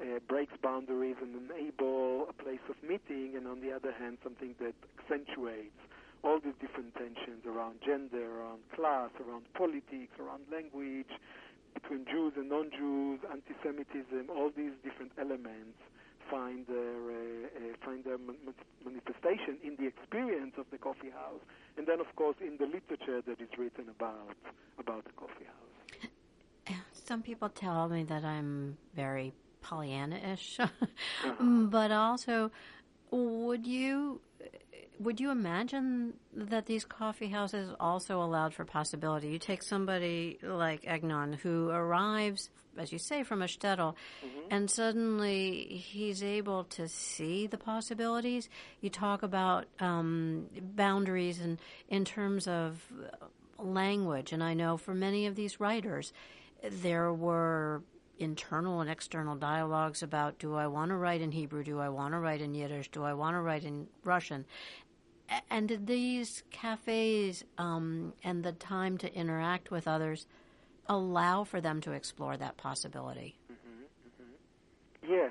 uh, 0.00 0.18
breaks 0.28 0.52
boundaries 0.62 1.16
and 1.22 1.34
enable 1.48 2.28
a 2.28 2.34
place 2.34 2.62
of 2.68 2.76
meeting, 2.82 3.32
and 3.36 3.46
on 3.46 3.60
the 3.60 3.72
other 3.72 3.92
hand, 3.92 4.18
something 4.22 4.54
that 4.60 4.74
accentuates 4.98 5.80
all 6.22 6.38
these 6.38 6.54
different 6.60 6.94
tensions 6.94 7.42
around 7.46 7.80
gender, 7.84 8.40
around 8.40 8.60
class, 8.76 9.10
around 9.26 9.42
politics, 9.54 10.12
around 10.20 10.44
language, 10.52 11.10
between 11.82 12.04
Jews 12.06 12.32
and 12.36 12.48
non-Jews, 12.48 13.20
anti-Semitism, 13.30 14.30
all 14.30 14.50
these 14.56 14.72
different 14.84 15.12
elements 15.18 15.78
find 16.30 16.66
their 16.66 17.10
uh, 17.10 17.46
uh, 17.56 17.84
find 17.84 18.04
their 18.04 18.18
manifestation 18.84 19.58
in 19.62 19.76
the 19.76 19.86
experience 19.86 20.54
of 20.56 20.66
the 20.70 20.78
coffee 20.78 21.10
house, 21.10 21.40
and 21.76 21.86
then 21.86 22.00
of 22.00 22.14
course 22.16 22.36
in 22.40 22.56
the 22.58 22.66
literature 22.66 23.20
that 23.26 23.40
is 23.40 23.48
written 23.58 23.88
about 23.88 24.36
about 24.78 25.04
the 25.04 25.12
coffee 25.12 25.44
house. 25.44 26.78
Some 26.92 27.22
people 27.22 27.48
tell 27.48 27.88
me 27.88 28.04
that 28.04 28.24
I'm 28.24 28.78
very 28.94 29.34
Pollyanna-ish, 29.60 30.60
uh-huh. 30.60 31.44
but 31.44 31.90
also, 31.90 32.50
would 33.10 33.66
you 33.66 34.20
would 34.98 35.20
you 35.20 35.30
imagine 35.30 36.14
that 36.34 36.66
these 36.66 36.84
coffee 36.84 37.28
houses 37.28 37.74
also 37.80 38.22
allowed 38.22 38.54
for 38.54 38.64
possibility? 38.64 39.28
You 39.28 39.38
take 39.38 39.62
somebody 39.62 40.38
like 40.42 40.86
Agnon 40.86 41.34
who 41.34 41.70
arrives, 41.70 42.50
as 42.76 42.92
you 42.92 42.98
say, 42.98 43.22
from 43.22 43.42
a 43.42 43.46
shtetl, 43.46 43.94
mm-hmm. 44.24 44.40
and 44.50 44.70
suddenly 44.70 45.62
he's 45.62 46.22
able 46.22 46.64
to 46.64 46.88
see 46.88 47.46
the 47.46 47.58
possibilities. 47.58 48.48
You 48.80 48.90
talk 48.90 49.22
about 49.22 49.66
um, 49.80 50.46
boundaries 50.60 51.40
and 51.40 51.58
in 51.88 52.04
terms 52.04 52.46
of 52.46 52.80
language, 53.58 54.32
and 54.32 54.42
I 54.42 54.54
know 54.54 54.76
for 54.76 54.94
many 54.94 55.26
of 55.26 55.34
these 55.34 55.60
writers, 55.60 56.12
there 56.62 57.12
were 57.12 57.82
internal 58.18 58.80
and 58.80 58.88
external 58.90 59.34
dialogues 59.34 60.02
about 60.02 60.38
do 60.38 60.54
I 60.54 60.66
want 60.68 60.90
to 60.90 60.96
write 60.96 61.20
in 61.20 61.32
Hebrew, 61.32 61.64
do 61.64 61.80
I 61.80 61.88
want 61.88 62.14
to 62.14 62.18
write 62.18 62.40
in 62.40 62.54
Yiddish, 62.54 62.88
do 62.90 63.02
I 63.02 63.14
want 63.14 63.34
to 63.34 63.40
write 63.40 63.64
in 63.64 63.88
Russian, 64.04 64.44
and 65.50 65.68
did 65.68 65.86
these 65.86 66.42
cafes 66.50 67.44
um, 67.58 68.12
and 68.24 68.44
the 68.44 68.52
time 68.52 68.98
to 68.98 69.14
interact 69.14 69.70
with 69.70 69.86
others 69.86 70.26
allow 70.88 71.44
for 71.44 71.60
them 71.60 71.80
to 71.82 71.92
explore 71.92 72.36
that 72.36 72.56
possibility? 72.56 73.36
Mm-hmm, 73.50 73.82
mm-hmm. 74.24 75.12
Yeah, 75.12 75.28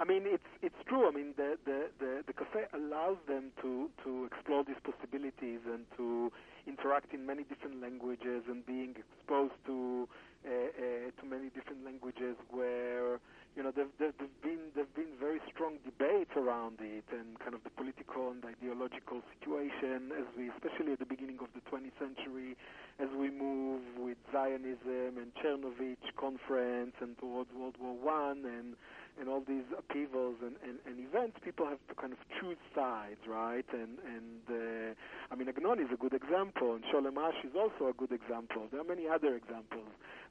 I 0.00 0.04
mean 0.04 0.22
it's 0.26 0.42
it's 0.62 0.76
true. 0.86 1.08
I 1.08 1.10
mean 1.10 1.34
the, 1.36 1.58
the 1.64 1.90
the 1.98 2.24
the 2.26 2.32
cafe 2.32 2.64
allows 2.72 3.18
them 3.26 3.52
to 3.62 3.90
to 4.04 4.24
explore 4.24 4.64
these 4.64 4.80
possibilities 4.84 5.60
and 5.66 5.84
to 5.96 6.32
interact 6.66 7.12
in 7.12 7.26
many 7.26 7.42
different 7.44 7.80
languages 7.80 8.44
and 8.48 8.64
being 8.64 8.94
exposed 8.96 9.54
to 9.66 10.08
uh, 10.46 10.50
uh, 10.50 11.20
to 11.20 11.26
many 11.26 11.50
different 11.50 11.84
languages 11.84 12.36
where 12.50 13.20
you 13.56 13.62
know, 13.62 13.70
there, 13.74 13.86
there, 13.98 14.12
there've 14.16 14.42
been 14.42 14.72
there've 14.74 14.94
been 14.94 15.12
very 15.20 15.40
strong 15.52 15.76
debates 15.84 16.32
around 16.36 16.80
it 16.80 17.04
and 17.12 17.38
kind 17.38 17.54
of 17.54 17.62
the 17.64 17.70
political 17.70 18.30
and 18.30 18.40
ideological 18.44 19.20
situation 19.36 20.08
as 20.16 20.24
we, 20.36 20.48
especially 20.56 20.92
at 20.92 20.98
the 20.98 21.08
beginning 21.08 21.38
of 21.40 21.48
the 21.52 21.60
20th 21.68 21.92
century, 22.00 22.56
as 22.98 23.08
we 23.18 23.28
move 23.30 23.82
with 23.98 24.16
Zionism 24.32 25.20
and 25.20 25.28
Czernowitz 25.36 26.08
conference 26.16 26.96
and 27.00 27.18
towards 27.18 27.50
World 27.52 27.76
War 27.80 27.94
One 27.94 28.44
and 28.44 28.74
and 29.20 29.28
all 29.28 29.42
these 29.46 29.64
upheavals 29.76 30.36
and, 30.42 30.56
and, 30.66 30.78
and 30.86 30.98
events, 30.98 31.36
people 31.44 31.66
have 31.66 31.78
to 31.88 31.94
kind 31.94 32.12
of 32.12 32.18
choose 32.40 32.56
sides, 32.74 33.20
right? 33.28 33.66
And 33.72 33.98
and 34.02 34.42
uh, 34.48 34.94
I 35.30 35.34
mean, 35.36 35.48
Agnon 35.48 35.80
is 35.80 35.90
a 35.92 35.96
good 35.96 36.14
example, 36.14 36.74
and 36.74 36.84
Sholem 36.92 37.16
Asch 37.18 37.44
is 37.44 37.54
also 37.56 37.88
a 37.88 37.92
good 37.92 38.12
example. 38.12 38.68
There 38.70 38.80
are 38.80 38.84
many 38.84 39.08
other 39.08 39.34
examples, 39.34 39.88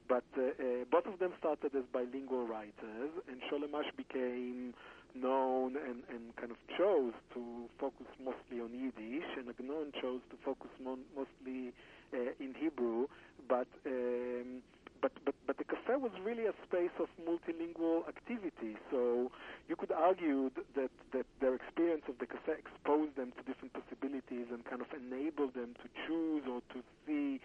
but 0.08 0.24
uh, 0.36 0.42
uh, 0.42 0.84
both 0.90 1.06
of 1.06 1.18
them 1.18 1.32
started 1.38 1.74
as 1.74 1.84
bilingual 1.92 2.46
writers, 2.46 3.10
and 3.28 3.40
Sholem 3.50 3.72
Asch 3.78 3.90
became 3.96 4.74
known 5.14 5.76
and, 5.76 6.02
and 6.08 6.34
kind 6.36 6.50
of 6.50 6.56
chose 6.76 7.12
to 7.34 7.68
focus 7.78 8.06
mostly 8.18 8.60
on 8.60 8.72
Yiddish, 8.72 9.28
and 9.36 9.48
Agnon 9.48 9.92
chose 10.00 10.20
to 10.30 10.36
focus 10.44 10.70
mon- 10.82 11.04
mostly 11.16 11.72
uh, 12.14 12.32
in 12.40 12.54
Hebrew, 12.58 13.06
but. 13.48 13.68
Um, 13.86 14.62
but, 15.02 15.12
but, 15.26 15.34
but 15.46 15.58
the 15.58 15.64
cafe 15.64 15.96
was 15.98 16.12
really 16.24 16.46
a 16.46 16.54
space 16.64 16.94
of 17.02 17.08
multilingual 17.26 18.08
activity. 18.08 18.78
So 18.90 19.30
you 19.68 19.74
could 19.76 19.90
argue 19.90 20.50
that, 20.76 20.90
that 21.12 21.26
their 21.40 21.54
experience 21.54 22.02
of 22.08 22.18
the 22.18 22.26
cafe 22.26 22.54
exposed 22.56 23.16
them 23.16 23.32
to 23.36 23.42
different 23.42 23.74
possibilities 23.74 24.46
and 24.54 24.64
kind 24.64 24.80
of 24.80 24.86
enabled 24.94 25.54
them 25.54 25.74
to 25.82 25.86
choose 26.06 26.44
or 26.48 26.62
to 26.72 26.80
see 27.04 27.40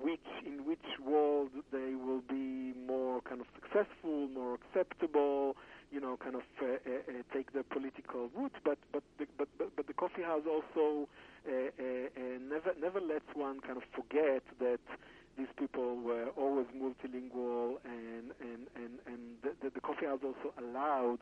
which 0.00 0.24
in 0.46 0.64
which 0.64 0.82
world 1.04 1.50
they 1.70 1.94
will 1.94 2.22
be 2.28 2.72
more 2.86 3.20
kind 3.20 3.40
of 3.40 3.46
successful, 3.54 4.26
more 4.32 4.56
acceptable, 4.56 5.54
you 5.92 6.00
know, 6.00 6.16
kind 6.16 6.34
of 6.34 6.42
uh, 6.62 6.64
uh, 6.64 7.12
uh 7.12 7.22
take 7.34 7.52
the 7.52 7.62
political 7.62 8.30
route. 8.34 8.56
But 8.64 8.78
but 8.90 9.02
the, 9.18 9.26
but, 9.36 9.48
but 9.58 9.76
but 9.76 9.86
the 9.86 9.92
coffee 9.92 10.22
house 10.22 10.44
also 10.48 11.08
uh, 11.46 11.52
uh, 11.52 11.84
uh, 12.16 12.38
never 12.48 12.72
never 12.80 13.00
lets 13.00 13.28
one 13.34 13.60
kind 13.60 13.76
of 13.76 13.84
forget 13.94 14.42
that 14.58 14.80
these 15.38 15.50
people 15.58 15.96
were 15.96 16.28
always 16.36 16.66
multilingual, 16.76 17.76
and 17.84 18.32
and 18.40 18.66
and 18.76 18.92
and 19.06 19.20
the, 19.42 19.70
the 19.70 19.80
coffee 19.80 20.06
house 20.06 20.20
also 20.22 20.52
allowed 20.58 21.20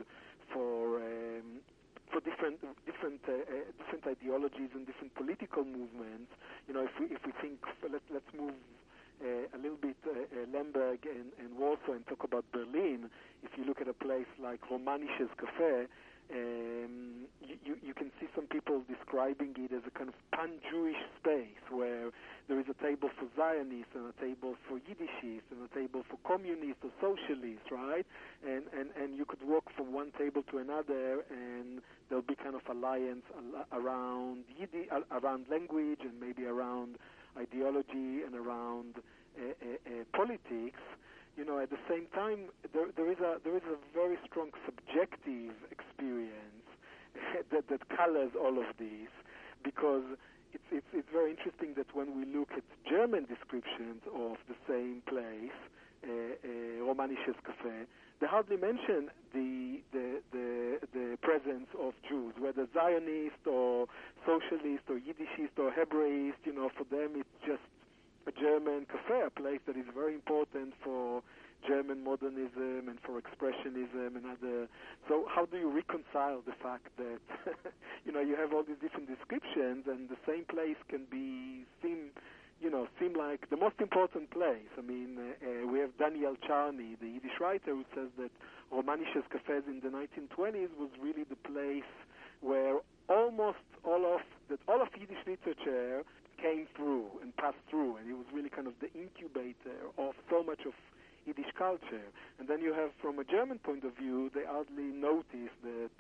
for 0.53 0.99
um, 0.99 1.63
for 2.11 2.21
different 2.21 2.59
different 2.87 3.21
uh, 3.29 3.33
uh, 3.33 3.65
different 3.79 4.05
ideologies 4.07 4.71
and 4.75 4.87
different 4.87 5.15
political 5.15 5.65
movements. 5.65 6.31
You 6.67 6.75
know, 6.75 6.85
if 6.85 6.95
we 6.99 7.07
if 7.15 7.25
we 7.25 7.33
think 7.41 7.63
let 7.83 8.03
let's 8.11 8.31
move 8.37 8.55
uh, 9.23 9.47
a 9.55 9.59
little 9.61 9.79
bit 9.81 9.97
uh, 10.07 10.11
uh, 10.11 10.47
Lemberg 10.53 11.05
and, 11.05 11.31
and 11.39 11.57
Warsaw 11.59 11.93
and 11.93 12.07
talk 12.07 12.25
about 12.25 12.45
Berlin. 12.53 13.11
If 13.43 13.51
you 13.57 13.65
look 13.65 13.81
at 13.81 13.89
a 13.89 13.93
place 13.93 14.29
like 14.43 14.61
Romanisches 14.71 15.29
Café, 15.37 15.87
um, 16.33 17.27
you, 17.43 17.77
you 17.83 17.95
can 17.95 18.11
see 18.21 18.27
some 18.35 18.47
people 18.47 18.83
describing 18.89 19.55
it 19.59 19.73
as 19.73 19.83
a 19.87 19.91
kind 19.91 20.09
of 20.09 20.15
pan-Jewish 20.33 20.99
space 21.19 21.63
where 21.71 22.11
there 22.49 22.59
is 22.59 22.67
a 22.71 22.79
table 22.83 23.11
for 23.19 23.27
Zionists 23.37 23.93
and 23.95 24.07
a 24.11 24.17
table 24.21 24.55
for 24.69 24.79
Yiddishists 24.79 25.51
and 25.51 25.61
a 25.63 25.75
table 25.75 26.05
for 26.09 26.19
communists 26.27 26.83
or 26.83 26.91
socialists, 27.01 27.71
right? 27.71 28.07
And, 28.47 28.65
and, 28.73 28.91
and 29.01 29.17
you 29.17 29.25
could 29.25 29.43
walk 29.43 29.65
from 29.77 29.93
one 29.93 30.13
table 30.19 30.43
to 30.51 30.59
another 30.59 31.25
and 31.31 31.81
there'll 32.09 32.27
be 32.27 32.37
kind 32.37 32.55
of 32.55 32.63
alliance 32.71 33.25
around 33.73 34.45
Yiddish, 34.59 34.89
around 35.11 35.47
language 35.51 36.01
and 36.03 36.19
maybe 36.21 36.47
around 36.47 36.97
ideology 37.39 38.23
and 38.27 38.35
around 38.35 38.97
uh, 39.39 39.43
uh, 39.43 40.01
uh, 40.01 40.05
politics 40.17 40.81
you 41.41 41.47
know, 41.47 41.59
at 41.59 41.71
the 41.71 41.81
same 41.89 42.05
time, 42.13 42.53
there, 42.77 42.93
there 42.95 43.11
is 43.11 43.17
a 43.25 43.41
there 43.43 43.57
is 43.57 43.65
a 43.65 43.81
very 43.97 44.21
strong 44.29 44.53
subjective 44.69 45.57
experience 45.73 46.69
that 47.51 47.65
that 47.73 47.81
colors 47.89 48.37
all 48.37 48.61
of 48.61 48.69
these, 48.79 49.09
because 49.65 50.05
it's 50.53 50.69
it's 50.71 50.91
it's 50.93 51.09
very 51.11 51.31
interesting 51.33 51.73
that 51.81 51.89
when 51.97 52.13
we 52.13 52.29
look 52.29 52.53
at 52.53 52.65
German 52.85 53.25
descriptions 53.25 54.05
of 54.13 54.37
the 54.53 54.59
same 54.69 55.01
place, 55.09 55.57
uh, 56.05 56.37
uh, 56.45 56.85
Romanisches 56.85 57.41
Café, 57.41 57.89
they 58.21 58.27
hardly 58.27 58.61
mention 58.61 59.09
the, 59.33 59.81
the 59.97 60.21
the 60.37 60.77
the 60.93 61.17
presence 61.25 61.73
of 61.81 61.97
Jews, 62.07 62.35
whether 62.39 62.69
Zionist 62.77 63.49
or 63.49 63.89
socialist 64.29 64.85
or 64.93 65.01
Yiddishist 65.01 65.57
or 65.57 65.73
Hebraist. 65.73 66.45
You 66.45 66.53
know, 66.53 66.69
for 66.77 66.85
them 66.85 67.17
it's 67.17 67.33
just 67.49 67.65
a 68.27 68.33
German 68.33 68.87
cafe, 68.87 69.23
a 69.27 69.31
place 69.31 69.61
that 69.67 69.77
is 69.77 69.87
very 69.95 70.15
important 70.15 70.75
for 70.85 71.23
German 71.67 72.05
modernism 72.05 72.89
and 72.89 72.99
for 73.05 73.21
expressionism 73.21 74.17
and 74.17 74.25
other. 74.27 74.69
So 75.09 75.27
how 75.29 75.47
do 75.47 75.59
you 75.59 75.71
reconcile 75.71 76.43
the 76.45 76.57
fact 76.63 76.89
that 76.97 77.21
you 78.05 78.13
know 78.13 78.21
you 78.21 78.37
have 78.37 78.53
all 78.53 78.63
these 78.63 78.81
different 78.81 79.09
descriptions 79.09 79.85
and 79.87 80.09
the 80.09 80.17
same 80.27 80.45
place 80.45 80.77
can 80.89 81.05
be 81.11 81.65
seem 81.83 82.11
you 82.61 82.71
know 82.71 82.89
seem 82.99 83.15
like 83.15 83.49
the 83.51 83.57
most 83.57 83.77
important 83.81 84.31
place? 84.31 84.71
I 84.79 84.83
mean, 84.83 85.19
uh, 85.19 85.65
uh, 85.65 85.67
we 85.67 85.81
have 85.81 85.97
Daniel 85.99 86.37
Charny, 86.47 86.97
the 87.01 87.09
Yiddish 87.09 87.39
writer, 87.41 87.75
who 87.77 87.85
says 87.95 88.09
that 88.19 88.31
Romanisches 88.73 89.29
cafes 89.31 89.65
in 89.67 89.81
the 89.83 89.89
1920s 89.89 90.71
was 90.79 90.91
really 91.01 91.25
the 91.25 91.37
place 91.37 91.91
where 92.41 92.79
almost 93.09 93.59
all 93.85 94.15
of 94.15 94.21
that 94.49 94.61
all 94.69 94.81
of 94.81 94.89
Yiddish 94.99 95.21
literature 95.27 96.05
came 96.43 96.67
through 96.77 97.07
and 97.23 97.37
passed 97.37 97.61
through, 97.69 97.97
and 97.97 98.09
it 98.09 98.15
was 98.15 98.27
really 98.33 98.51
kind 98.51 98.67
of 98.67 98.75
the 98.81 98.91
incubator 98.97 99.79
of 99.99 100.15
so 100.29 100.43
much 100.43 100.61
of 100.67 100.73
Yiddish 101.27 101.53
culture. 101.57 102.09
And 102.39 102.49
then 102.49 102.61
you 102.61 102.73
have, 102.73 102.91
from 103.01 103.19
a 103.19 103.25
German 103.25 103.59
point 103.59 103.85
of 103.85 103.97
view, 103.97 104.31
they 104.35 104.45
hardly 104.49 104.89
notice 104.95 105.53
that 105.63 105.93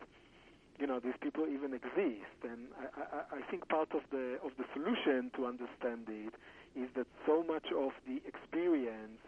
you 0.79 0.87
know 0.87 0.99
these 0.99 1.19
people 1.21 1.47
even 1.47 1.75
exist. 1.75 2.41
And 2.43 2.73
I, 2.81 3.37
I, 3.37 3.39
I 3.39 3.51
think 3.51 3.69
part 3.69 3.93
of 3.93 4.03
the 4.11 4.41
of 4.45 4.53
the 4.57 4.65
solution 4.73 5.31
to 5.37 5.47
understand 5.47 6.09
it 6.09 6.33
is 6.75 6.89
that 6.97 7.07
so 7.27 7.45
much 7.45 7.69
of 7.77 7.93
the 8.09 8.23
experience 8.25 9.21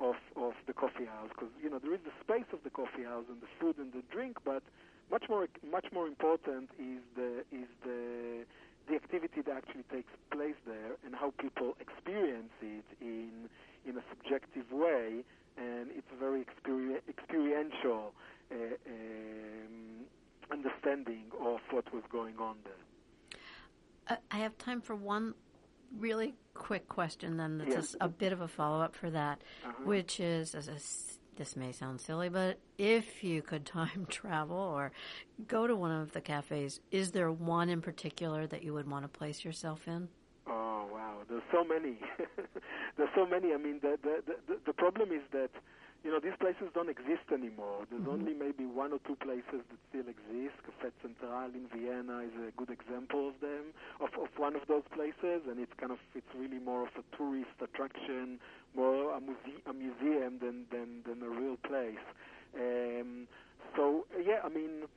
of 0.00 0.14
of 0.36 0.54
the 0.66 0.72
coffee 0.72 1.06
house 1.06 1.30
because 1.34 1.50
you 1.62 1.70
know 1.70 1.78
there 1.78 1.94
is 1.94 2.00
the 2.06 2.14
space 2.22 2.48
of 2.52 2.62
the 2.62 2.70
coffee 2.70 3.02
house 3.04 3.24
and 3.28 3.40
the 3.42 3.50
food 3.58 3.76
and 3.78 3.92
the 3.92 4.02
drink, 4.12 4.38
but 4.44 4.62
much 5.10 5.24
more 5.28 5.46
much 5.70 5.86
more 5.92 6.06
important 6.06 6.70
is 6.78 7.02
the 7.16 7.42
is 7.50 7.68
the 7.84 8.46
the 8.88 8.94
activity 8.94 9.40
that 9.42 9.56
actually 9.56 9.84
takes 9.92 10.12
place 10.30 10.54
there 10.66 10.96
and 11.04 11.14
how 11.14 11.32
people 11.38 11.76
experience 11.80 12.52
it 12.60 12.84
in 13.00 13.48
in 13.84 13.96
a 13.98 14.02
subjective 14.10 14.70
way, 14.70 15.24
and 15.56 15.90
it's 15.90 16.06
a 16.14 16.16
very 16.18 16.44
experi- 16.44 17.00
experiential 17.08 18.14
uh, 18.52 18.54
um, 18.86 20.04
understanding 20.52 21.24
of 21.40 21.58
what 21.70 21.92
was 21.92 22.04
going 22.10 22.36
on 22.38 22.56
there. 22.64 22.72
Uh, 24.08 24.16
I 24.30 24.38
have 24.38 24.56
time 24.58 24.80
for 24.80 24.94
one 24.94 25.34
really 25.98 26.34
quick 26.54 26.88
question, 26.88 27.36
then 27.36 27.58
that's 27.58 27.70
Yes. 27.74 27.96
a, 28.00 28.04
a 28.04 28.08
bit 28.08 28.32
of 28.32 28.40
a 28.40 28.46
follow 28.48 28.80
up 28.80 28.94
for 28.94 29.10
that, 29.10 29.42
Uh-huh. 29.64 29.82
which 29.84 30.20
is 30.20 30.54
as 30.54 30.68
a 30.68 30.78
this 31.36 31.56
may 31.56 31.72
sound 31.72 32.00
silly, 32.00 32.28
but 32.28 32.58
if 32.78 33.24
you 33.24 33.42
could 33.42 33.64
time 33.66 34.06
travel 34.08 34.56
or 34.56 34.92
go 35.48 35.66
to 35.66 35.74
one 35.74 35.90
of 35.90 36.12
the 36.12 36.20
cafes, 36.20 36.80
is 36.90 37.12
there 37.12 37.30
one 37.30 37.68
in 37.68 37.80
particular 37.80 38.46
that 38.46 38.62
you 38.62 38.74
would 38.74 38.90
want 38.90 39.04
to 39.04 39.08
place 39.08 39.44
yourself 39.44 39.86
in? 39.86 40.08
Oh 40.46 40.88
wow, 40.92 41.18
there's 41.28 41.42
so 41.52 41.64
many. 41.64 41.98
there's 42.96 43.10
so 43.14 43.26
many. 43.26 43.54
I 43.54 43.56
mean, 43.56 43.78
the, 43.80 43.98
the 44.02 44.34
the 44.46 44.58
the 44.66 44.72
problem 44.72 45.12
is 45.12 45.22
that 45.32 45.50
you 46.04 46.10
know 46.10 46.18
these 46.18 46.36
places 46.40 46.66
don't 46.74 46.90
exist 46.90 47.30
anymore. 47.32 47.86
There's 47.90 48.06
only 48.08 48.34
maybe 48.34 48.66
one 48.66 48.92
or 48.92 48.98
two 49.06 49.16
places 49.16 49.62
that 49.62 49.78
still 49.88 50.08
exist. 50.10 50.58
Café 50.66 50.90
Central 51.00 51.50
in 51.54 51.70
Vienna 51.70 52.26
is 52.26 52.34
a 52.42 52.50
good 52.56 52.70
example 52.70 53.28
of 53.28 53.38
them, 53.40 53.70
of 54.00 54.10
of 54.18 54.28
one 54.36 54.56
of 54.56 54.62
those 54.66 54.84
places, 54.94 55.46
and 55.46 55.58
it's 55.60 55.72
kind 55.78 55.92
of 55.92 55.98
it's 56.14 56.32
really 56.34 56.58
more 56.58 56.82
of 56.82 56.92
a 56.98 57.04
tourist 57.16 57.54
attraction, 57.62 58.40
more 58.74 59.14
a, 59.14 59.20
muse- 59.20 59.62
a 59.66 59.72
museum 59.72 60.38
than 60.42 60.66
than 60.70 61.06
than 61.06 61.22
a 61.22 61.30
real 61.30 61.56
place. 61.62 62.02
Um, 62.58 63.28
so 63.76 64.04
yeah, 64.18 64.40
I 64.44 64.48
mean 64.48 64.90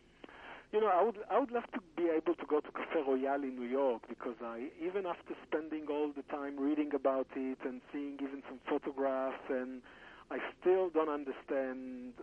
you 0.73 0.81
know, 0.81 0.87
I 0.87 1.03
would 1.03 1.17
I 1.31 1.39
would 1.39 1.51
love 1.51 1.69
to 1.73 1.79
be 1.95 2.09
able 2.09 2.35
to 2.35 2.45
go 2.45 2.59
to 2.59 2.71
Cafe 2.71 2.99
Royal 3.07 3.43
in 3.43 3.55
New 3.55 3.67
York 3.67 4.01
because 4.09 4.35
I 4.43 4.67
even 4.83 5.05
after 5.05 5.33
spending 5.47 5.85
all 5.89 6.11
the 6.11 6.23
time 6.23 6.59
reading 6.59 6.91
about 6.93 7.27
it 7.35 7.59
and 7.63 7.81
seeing 7.93 8.15
even 8.15 8.41
some 8.49 8.59
photographs 8.67 9.45
and 9.49 9.81
I 10.31 10.39
still 10.59 10.89
don't 10.89 11.09
understand 11.09 12.13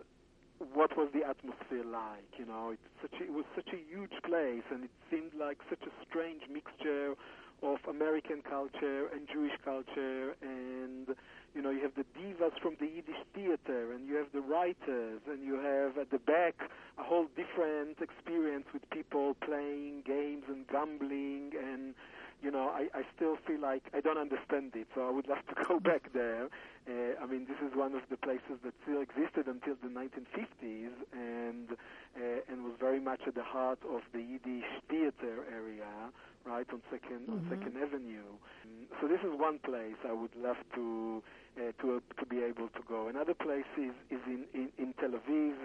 what 0.73 0.95
was 0.97 1.09
the 1.13 1.23
atmosphere 1.27 1.83
like. 1.85 2.27
You 2.37 2.45
know, 2.45 2.71
it's 2.71 2.89
such 3.01 3.19
a, 3.21 3.23
it 3.23 3.33
was 3.33 3.45
such 3.55 3.69
a 3.73 3.79
huge 3.89 4.15
place 4.23 4.63
and 4.71 4.83
it 4.83 4.91
seemed 5.11 5.33
like 5.39 5.57
such 5.69 5.83
a 5.83 5.93
strange 6.07 6.41
mixture 6.51 7.15
of 7.63 7.79
American 7.89 8.41
culture 8.47 9.07
and 9.13 9.27
Jewish 9.31 9.55
culture 9.63 10.35
and 10.41 11.07
you 11.55 11.61
know 11.61 11.69
you 11.69 11.81
have 11.81 11.95
the 11.95 12.03
divas 12.11 12.51
from 12.61 12.75
the 12.79 12.87
Yiddish 12.87 13.23
theater 13.33 13.93
and 13.93 14.05
you 14.05 14.15
have 14.15 14.27
the 14.33 14.41
writers 14.41 15.21
and 15.31 15.41
you 15.45 15.55
have 15.55 15.97
at 15.97 16.11
the 16.11 16.19
back 16.19 16.55
a 16.97 17.03
whole 17.03 17.27
different 17.37 17.99
experience 18.01 18.65
with 18.73 18.83
people 18.89 19.35
playing 19.45 20.03
games 20.05 20.43
and 20.49 20.67
gambling 20.67 21.51
and 21.55 21.95
you 22.43 22.51
know 22.51 22.69
I, 22.69 22.87
I 22.93 23.03
still 23.15 23.37
feel 23.47 23.61
like 23.61 23.83
I 23.93 24.01
don't 24.01 24.17
understand 24.19 24.73
it 24.75 24.87
so 24.95 25.07
I 25.07 25.11
would 25.11 25.27
love 25.27 25.39
to 25.49 25.55
go 25.67 25.79
back 25.79 26.11
there 26.13 26.45
uh, 26.89 27.23
I 27.23 27.25
mean 27.25 27.45
this 27.47 27.57
is 27.65 27.75
one 27.75 27.95
of 27.95 28.01
the 28.11 28.17
places 28.17 28.59
that 28.63 28.73
still 28.83 29.01
existed 29.01 29.47
until 29.47 29.75
the 29.81 29.89
1950s 29.89 30.91
and 31.13 31.71
uh, 31.71 32.51
and 32.51 32.63
was 32.63 32.73
very 32.79 32.99
much 32.99 33.21
at 33.27 33.35
the 33.35 33.43
heart 33.43 33.79
of 33.89 34.01
the 34.13 34.19
Yiddish 34.21 34.69
theater 34.89 35.45
area 35.51 36.11
right 36.45 36.67
on 36.73 36.81
2nd 36.91 37.29
on 37.31 37.41
Mhm. 37.41 37.49
Second 37.49 37.77
Avenue 37.77 38.35
Mm, 38.67 38.85
so 39.01 39.07
this 39.07 39.19
is 39.21 39.31
one 39.39 39.59
place 39.59 39.95
I 40.07 40.13
would 40.13 40.35
love 40.35 40.57
to 40.75 41.23
uh, 41.59 41.71
to 41.81 42.01
to 42.19 42.25
be 42.25 42.43
able 42.43 42.69
to 42.69 42.81
go. 42.87 43.07
Another 43.07 43.33
place 43.33 43.69
is 43.77 43.93
is 44.09 44.21
in 44.27 44.45
in, 44.53 44.69
in 44.77 44.93
Tel 44.99 45.11
Aviv. 45.11 45.55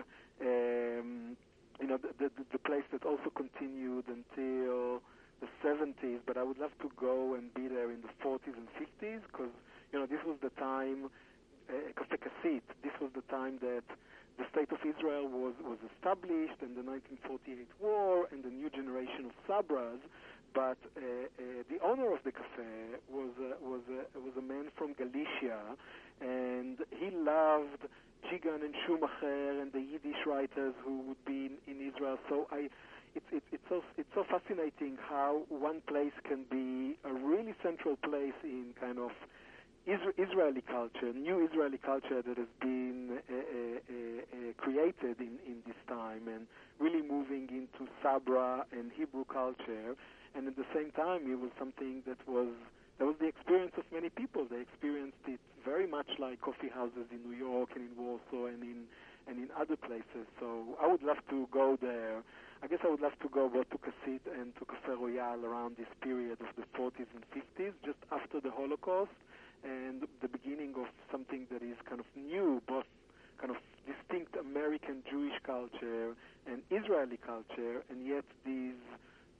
Um, 0.40 1.36
you 1.80 1.86
know 1.86 1.96
the, 1.98 2.10
the 2.18 2.30
the 2.52 2.58
place 2.58 2.84
that 2.92 3.04
also 3.04 3.30
continued 3.34 4.04
until 4.08 5.02
the 5.40 5.48
70s, 5.64 6.20
but 6.26 6.36
I 6.36 6.42
would 6.42 6.58
love 6.58 6.72
to 6.82 6.90
go 6.98 7.34
and 7.34 7.52
be 7.54 7.68
there 7.68 7.90
in 7.90 8.02
the 8.02 8.12
40s 8.24 8.56
and 8.56 8.68
50s 8.74 9.22
because 9.30 9.52
you 9.92 9.98
know 9.98 10.06
this 10.06 10.20
was 10.26 10.36
the 10.42 10.50
time. 10.60 11.10
Uh, 11.68 11.92
Cafe 12.00 12.16
Kassit, 12.16 12.64
this 12.82 12.96
was 12.98 13.10
the 13.14 13.20
time 13.28 13.58
that 13.60 13.84
the 14.38 14.44
state 14.50 14.72
of 14.72 14.80
Israel 14.80 15.28
was 15.28 15.52
was 15.60 15.76
established 15.92 16.64
and 16.64 16.72
the 16.72 16.84
1948 16.86 17.68
war 17.78 18.24
and 18.32 18.42
the 18.42 18.48
new 18.48 18.70
generation 18.70 19.28
of 19.28 19.34
Sabras 19.44 20.00
but 20.54 20.78
uh, 20.96 21.00
uh, 21.00 21.62
the 21.70 21.78
owner 21.84 22.12
of 22.12 22.20
the 22.24 22.32
cafe 22.32 22.98
was 23.10 23.30
uh, 23.38 23.54
was 23.60 23.82
uh, 23.90 24.20
was 24.20 24.32
a 24.38 24.42
man 24.42 24.70
from 24.76 24.94
Galicia, 24.94 25.76
and 26.20 26.78
he 26.90 27.10
loved 27.10 27.84
Dzigan 28.26 28.64
and 28.64 28.74
Schumacher 28.86 29.60
and 29.60 29.72
the 29.72 29.80
Yiddish 29.80 30.26
writers 30.26 30.74
who 30.84 31.00
would 31.02 31.24
be 31.24 31.46
in, 31.46 31.58
in 31.66 31.92
Israel. 31.92 32.18
So 32.28 32.46
I, 32.50 32.68
it's 33.18 33.26
it's 33.32 33.50
it's 33.50 33.68
so 33.68 33.82
it's 33.98 34.12
so 34.14 34.22
fascinating 34.30 34.96
how 35.10 35.42
one 35.48 35.82
place 35.90 36.14
can 36.22 36.46
be 36.50 36.94
a 37.02 37.12
really 37.12 37.54
central 37.62 37.96
place 37.96 38.38
in 38.44 38.70
kind 38.78 38.98
of 38.98 39.10
Isra- 39.88 40.14
Israeli 40.18 40.62
culture, 40.62 41.12
new 41.12 41.42
Israeli 41.42 41.78
culture 41.78 42.22
that 42.22 42.36
has 42.36 42.52
been 42.60 43.18
uh, 43.18 43.34
uh, 43.34 43.40
uh, 43.40 43.94
uh, 43.96 44.52
created 44.56 45.18
in, 45.18 45.34
in 45.50 45.56
this 45.66 45.80
time, 45.88 46.28
and 46.28 46.46
really 46.78 47.02
moving 47.02 47.48
into 47.50 47.90
Sabra 48.02 48.66
and 48.70 48.92
Hebrew 48.94 49.24
culture. 49.24 49.96
And 50.36 50.46
at 50.46 50.54
the 50.56 50.68
same 50.74 50.92
time 50.92 51.26
it 51.26 51.40
was 51.40 51.50
something 51.58 52.02
that 52.06 52.20
was 52.28 52.52
that 52.98 53.06
was 53.06 53.16
the 53.18 53.26
experience 53.26 53.72
of 53.78 53.84
many 53.90 54.10
people. 54.10 54.46
They 54.48 54.60
experienced 54.60 55.24
it 55.26 55.40
very 55.64 55.86
much 55.88 56.10
like 56.18 56.40
coffee 56.40 56.70
houses 56.70 57.10
in 57.10 57.24
New 57.28 57.36
York 57.36 57.70
and 57.74 57.82
in 57.90 57.94
Warsaw 57.98 58.46
and 58.46 58.62
in 58.62 58.86
and 59.28 59.38
in 59.38 59.48
other 59.58 59.76
places. 59.76 60.26
So 60.40 60.76
I 60.82 60.86
would 60.86 61.02
love 61.02 61.18
to 61.30 61.46
go 61.52 61.76
there. 61.80 62.22
I 62.62 62.66
guess 62.66 62.80
I 62.82 62.88
would 62.90 63.00
love 63.00 63.18
to 63.22 63.28
go 63.28 63.48
both 63.48 63.70
to 63.70 63.78
Kassit 63.78 64.20
and 64.26 64.56
to 64.56 64.64
Cafe 64.64 64.98
Royal 64.98 65.44
around 65.44 65.76
this 65.76 65.86
period 66.02 66.38
of 66.40 66.48
the 66.56 66.64
40s 66.76 67.06
and 67.14 67.22
50s 67.30 67.72
just 67.84 67.98
after 68.10 68.40
the 68.40 68.50
Holocaust 68.50 69.14
and 69.62 70.02
the 70.22 70.28
beginning 70.28 70.74
of 70.76 70.86
something 71.12 71.46
that 71.52 71.62
is 71.62 71.76
kind 71.88 72.00
of 72.00 72.06
new 72.16 72.62
both 72.66 72.86
kind 73.40 73.50
of 73.50 73.58
distinct 73.86 74.34
American 74.36 75.02
Jewish 75.08 75.34
culture 75.44 76.14
and 76.46 76.62
Israeli 76.70 77.18
culture 77.24 77.82
and 77.90 78.06
yet 78.06 78.24
these 78.44 78.78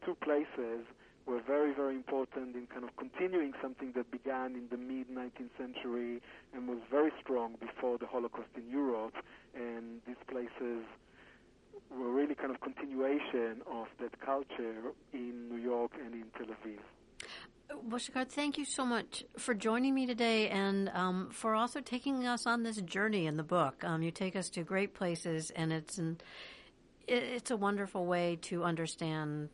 two 0.05 0.15
places 0.23 0.87
were 1.29 1.41
very, 1.47 1.75
very 1.75 1.95
important 1.95 2.57
in 2.57 2.67
kind 2.67 2.85
of 2.85 2.97
continuing 2.97 3.53
something 3.61 3.93
that 3.95 4.11
began 4.11 4.55
in 4.55 4.67
the 4.71 4.79
mid 4.79 5.09
19th 5.11 5.51
century 5.59 6.23
and 6.55 6.67
was 6.67 6.79
very 6.91 7.13
strong 7.23 7.55
before 7.61 7.99
the 7.99 8.07
Holocaust 8.07 8.49
in 8.57 8.69
Europe. 8.71 9.15
And 9.55 10.01
these 10.07 10.17
places 10.27 10.85
were 11.91 12.11
really 12.11 12.35
kind 12.35 12.51
of 12.51 12.61
continuation 12.61 13.61
of 13.71 13.87
that 14.01 14.19
culture 14.21 14.93
in 15.13 15.49
New 15.51 15.61
York 15.61 15.93
and 16.03 16.15
in 16.15 16.25
Tel 16.37 16.47
Aviv. 16.47 16.79
Well, 17.85 18.25
thank 18.31 18.57
you 18.57 18.65
so 18.65 18.87
much 18.87 19.25
for 19.37 19.53
joining 19.53 19.95
me 19.95 20.07
today 20.07 20.49
and 20.49 20.89
um, 20.95 21.29
for 21.31 21.55
also 21.55 21.83
taking 21.83 22.27
us 22.27 22.47
on 22.47 22.63
this 22.63 22.81
journey 22.81 23.27
in 23.27 23.37
the 23.37 23.43
book. 23.43 23.85
Um, 23.85 24.03
you 24.03 24.11
take 24.11 24.35
us 24.37 24.49
to 24.51 24.63
great 24.63 24.95
places, 24.95 25.51
and 25.55 25.71
it's 25.71 25.99
an, 25.99 26.19
it's 27.07 27.51
a 27.51 27.57
wonderful 27.59 28.07
way 28.07 28.39
to 28.43 28.65
understand 28.65 29.51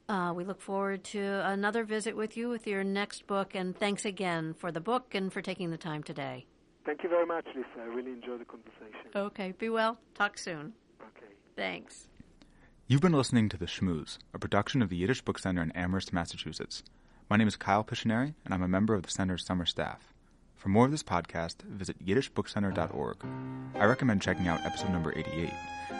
Uh, 0.09 0.33
we 0.35 0.43
look 0.43 0.61
forward 0.61 1.03
to 1.05 1.41
another 1.45 1.83
visit 1.85 2.17
with 2.17 2.35
you 2.35 2.49
with 2.49 2.67
your 2.67 2.83
next 2.83 3.27
book, 3.27 3.55
and 3.55 3.77
thanks 3.77 4.03
again 4.03 4.53
for 4.53 4.69
the 4.71 4.81
book 4.81 5.15
and 5.15 5.31
for 5.31 5.41
taking 5.41 5.71
the 5.71 5.77
time 5.77 6.03
today. 6.03 6.45
Thank 6.85 7.03
you 7.03 7.09
very 7.09 7.25
much, 7.25 7.45
Lisa. 7.55 7.67
I 7.79 7.83
really 7.85 8.11
enjoyed 8.11 8.41
the 8.41 8.45
conversation. 8.45 9.09
Okay, 9.15 9.53
be 9.57 9.69
well. 9.69 9.97
Talk 10.15 10.37
soon. 10.37 10.73
Okay. 10.99 11.31
Thanks. 11.55 12.09
You've 12.91 12.99
been 12.99 13.13
listening 13.13 13.47
to 13.47 13.55
The 13.55 13.67
Schmooze, 13.67 14.17
a 14.33 14.37
production 14.37 14.81
of 14.81 14.89
the 14.89 14.97
Yiddish 14.97 15.21
Book 15.21 15.39
Center 15.39 15.61
in 15.61 15.71
Amherst, 15.71 16.11
Massachusetts. 16.11 16.83
My 17.29 17.37
name 17.37 17.47
is 17.47 17.55
Kyle 17.55 17.85
Piscineri, 17.85 18.33
and 18.43 18.53
I'm 18.53 18.63
a 18.63 18.67
member 18.67 18.93
of 18.93 19.03
the 19.03 19.09
center's 19.09 19.45
summer 19.45 19.65
staff. 19.65 20.13
For 20.57 20.67
more 20.67 20.83
of 20.83 20.91
this 20.91 21.01
podcast, 21.01 21.61
visit 21.61 22.05
yiddishbookcenter.org. 22.05 23.15
I 23.75 23.85
recommend 23.85 24.21
checking 24.21 24.49
out 24.49 24.65
episode 24.65 24.89
number 24.89 25.13
88, 25.15 25.53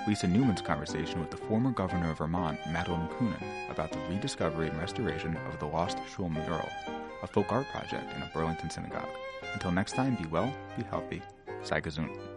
Lisa 0.06 0.28
Newman's 0.28 0.62
conversation 0.62 1.22
with 1.22 1.32
the 1.32 1.38
former 1.38 1.72
governor 1.72 2.12
of 2.12 2.18
Vermont, 2.18 2.60
Madeleine 2.74 3.08
Kunin, 3.08 3.72
about 3.72 3.94
the 3.94 4.00
rediscovery 4.10 4.68
and 4.68 4.78
restoration 4.78 5.38
of 5.48 5.60
the 5.60 5.68
Lost 5.68 5.98
Shul 6.14 6.28
mural, 6.28 6.70
a 7.24 7.28
folk 7.28 7.54
art 7.54 7.68
project 7.72 8.14
in 8.14 8.22
a 8.22 8.30
Burlington 8.34 8.70
synagogue. 8.70 9.08
Until 9.54 9.72
next 9.72 9.94
time, 9.94 10.16
be 10.16 10.26
well, 10.26 10.54
be 10.76 10.84
healthy. 10.84 11.22
Gesund. 11.64 12.31